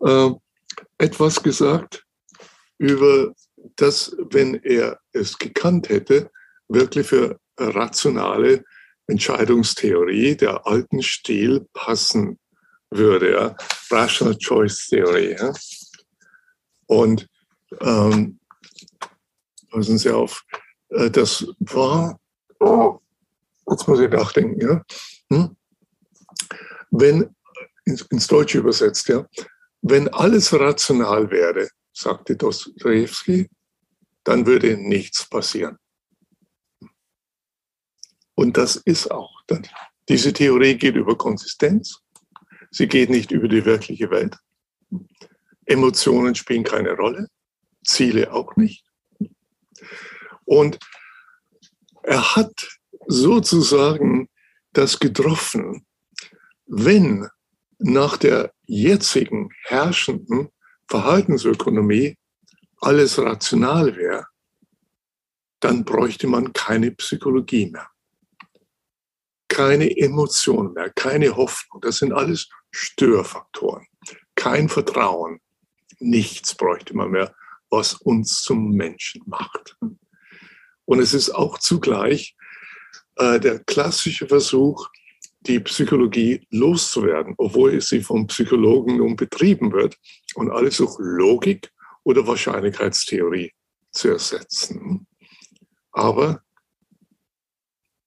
[0.00, 0.30] äh,
[0.98, 2.04] etwas gesagt
[2.78, 3.32] über
[3.76, 6.30] das, wenn er es gekannt hätte,
[6.68, 8.64] wirklich für rationale
[9.06, 12.38] Entscheidungstheorie der alten Stil passen
[12.90, 13.32] würde.
[13.32, 13.56] Ja?
[13.90, 15.36] Rational Choice Theory.
[15.38, 15.52] Ja?
[16.86, 17.28] Und
[17.80, 18.40] ähm,
[19.70, 20.44] passen Sie auf,
[20.90, 22.18] das war,
[22.58, 22.98] oh,
[23.68, 24.82] jetzt muss ich nachdenken, ja?
[25.32, 25.56] Hm?
[26.90, 27.34] wenn,
[27.84, 29.26] ins, ins Deutsche übersetzt, ja,
[29.82, 33.48] wenn alles rational wäre, sagte Dostoevsky,
[34.24, 35.78] dann würde nichts passieren.
[38.34, 39.66] Und das ist auch, dann,
[40.08, 42.00] diese Theorie geht über Konsistenz,
[42.70, 44.36] sie geht nicht über die wirkliche Welt.
[45.66, 47.28] Emotionen spielen keine Rolle,
[47.84, 48.84] Ziele auch nicht.
[50.50, 50.80] Und
[52.02, 54.28] er hat sozusagen
[54.72, 55.86] das getroffen,
[56.66, 57.28] wenn
[57.78, 60.48] nach der jetzigen herrschenden
[60.88, 62.16] Verhaltensökonomie
[62.78, 64.26] alles rational wäre,
[65.60, 67.88] dann bräuchte man keine Psychologie mehr,
[69.46, 71.80] keine Emotion mehr, keine Hoffnung.
[71.80, 73.86] Das sind alles Störfaktoren.
[74.34, 75.40] Kein Vertrauen,
[76.00, 77.32] nichts bräuchte man mehr,
[77.68, 79.76] was uns zum Menschen macht.
[80.90, 82.34] Und es ist auch zugleich
[83.14, 84.88] äh, der klassische Versuch,
[85.42, 89.96] die Psychologie loszuwerden, obwohl sie vom Psychologen nun betrieben wird
[90.34, 91.70] und alles durch Logik
[92.02, 93.52] oder Wahrscheinlichkeitstheorie
[93.92, 95.06] zu ersetzen.
[95.92, 96.42] Aber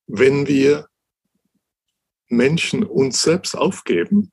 [0.08, 0.90] wenn wir
[2.28, 4.30] Menschen uns selbst aufgeben,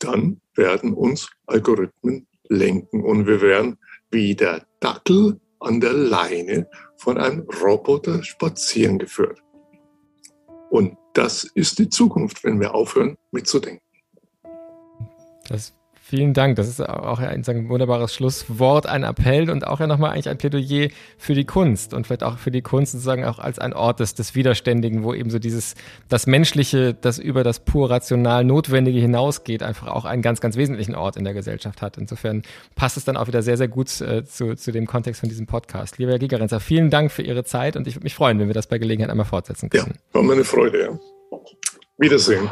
[0.00, 3.78] dann werden uns Algorithmen lenken und wir werden
[4.10, 6.68] wie der Dackel an der Leine
[7.02, 9.42] von einem Roboter spazieren geführt.
[10.70, 13.82] Und das ist die Zukunft, wenn wir aufhören mitzudenken.
[15.48, 15.74] Das
[16.12, 16.56] Vielen Dank.
[16.56, 20.36] Das ist auch ein, ein wunderbares Schlusswort, ein Appell und auch ja nochmal eigentlich ein
[20.36, 24.00] Plädoyer für die Kunst und vielleicht auch für die Kunst sozusagen auch als ein Ort
[24.00, 25.74] des, des Widerständigen, wo eben so dieses,
[26.10, 30.94] das Menschliche, das über das pur rational Notwendige hinausgeht, einfach auch einen ganz, ganz wesentlichen
[30.94, 31.96] Ort in der Gesellschaft hat.
[31.96, 32.42] Insofern
[32.74, 35.46] passt es dann auch wieder sehr, sehr gut äh, zu, zu dem Kontext von diesem
[35.46, 35.96] Podcast.
[35.96, 38.54] Lieber Herr Gigerenzer, vielen Dank für Ihre Zeit und ich würde mich freuen, wenn wir
[38.54, 39.94] das bei Gelegenheit einmal fortsetzen können.
[39.96, 40.78] Ja, war meine Freude.
[40.78, 41.38] Ja.
[41.96, 42.50] Wiedersehen.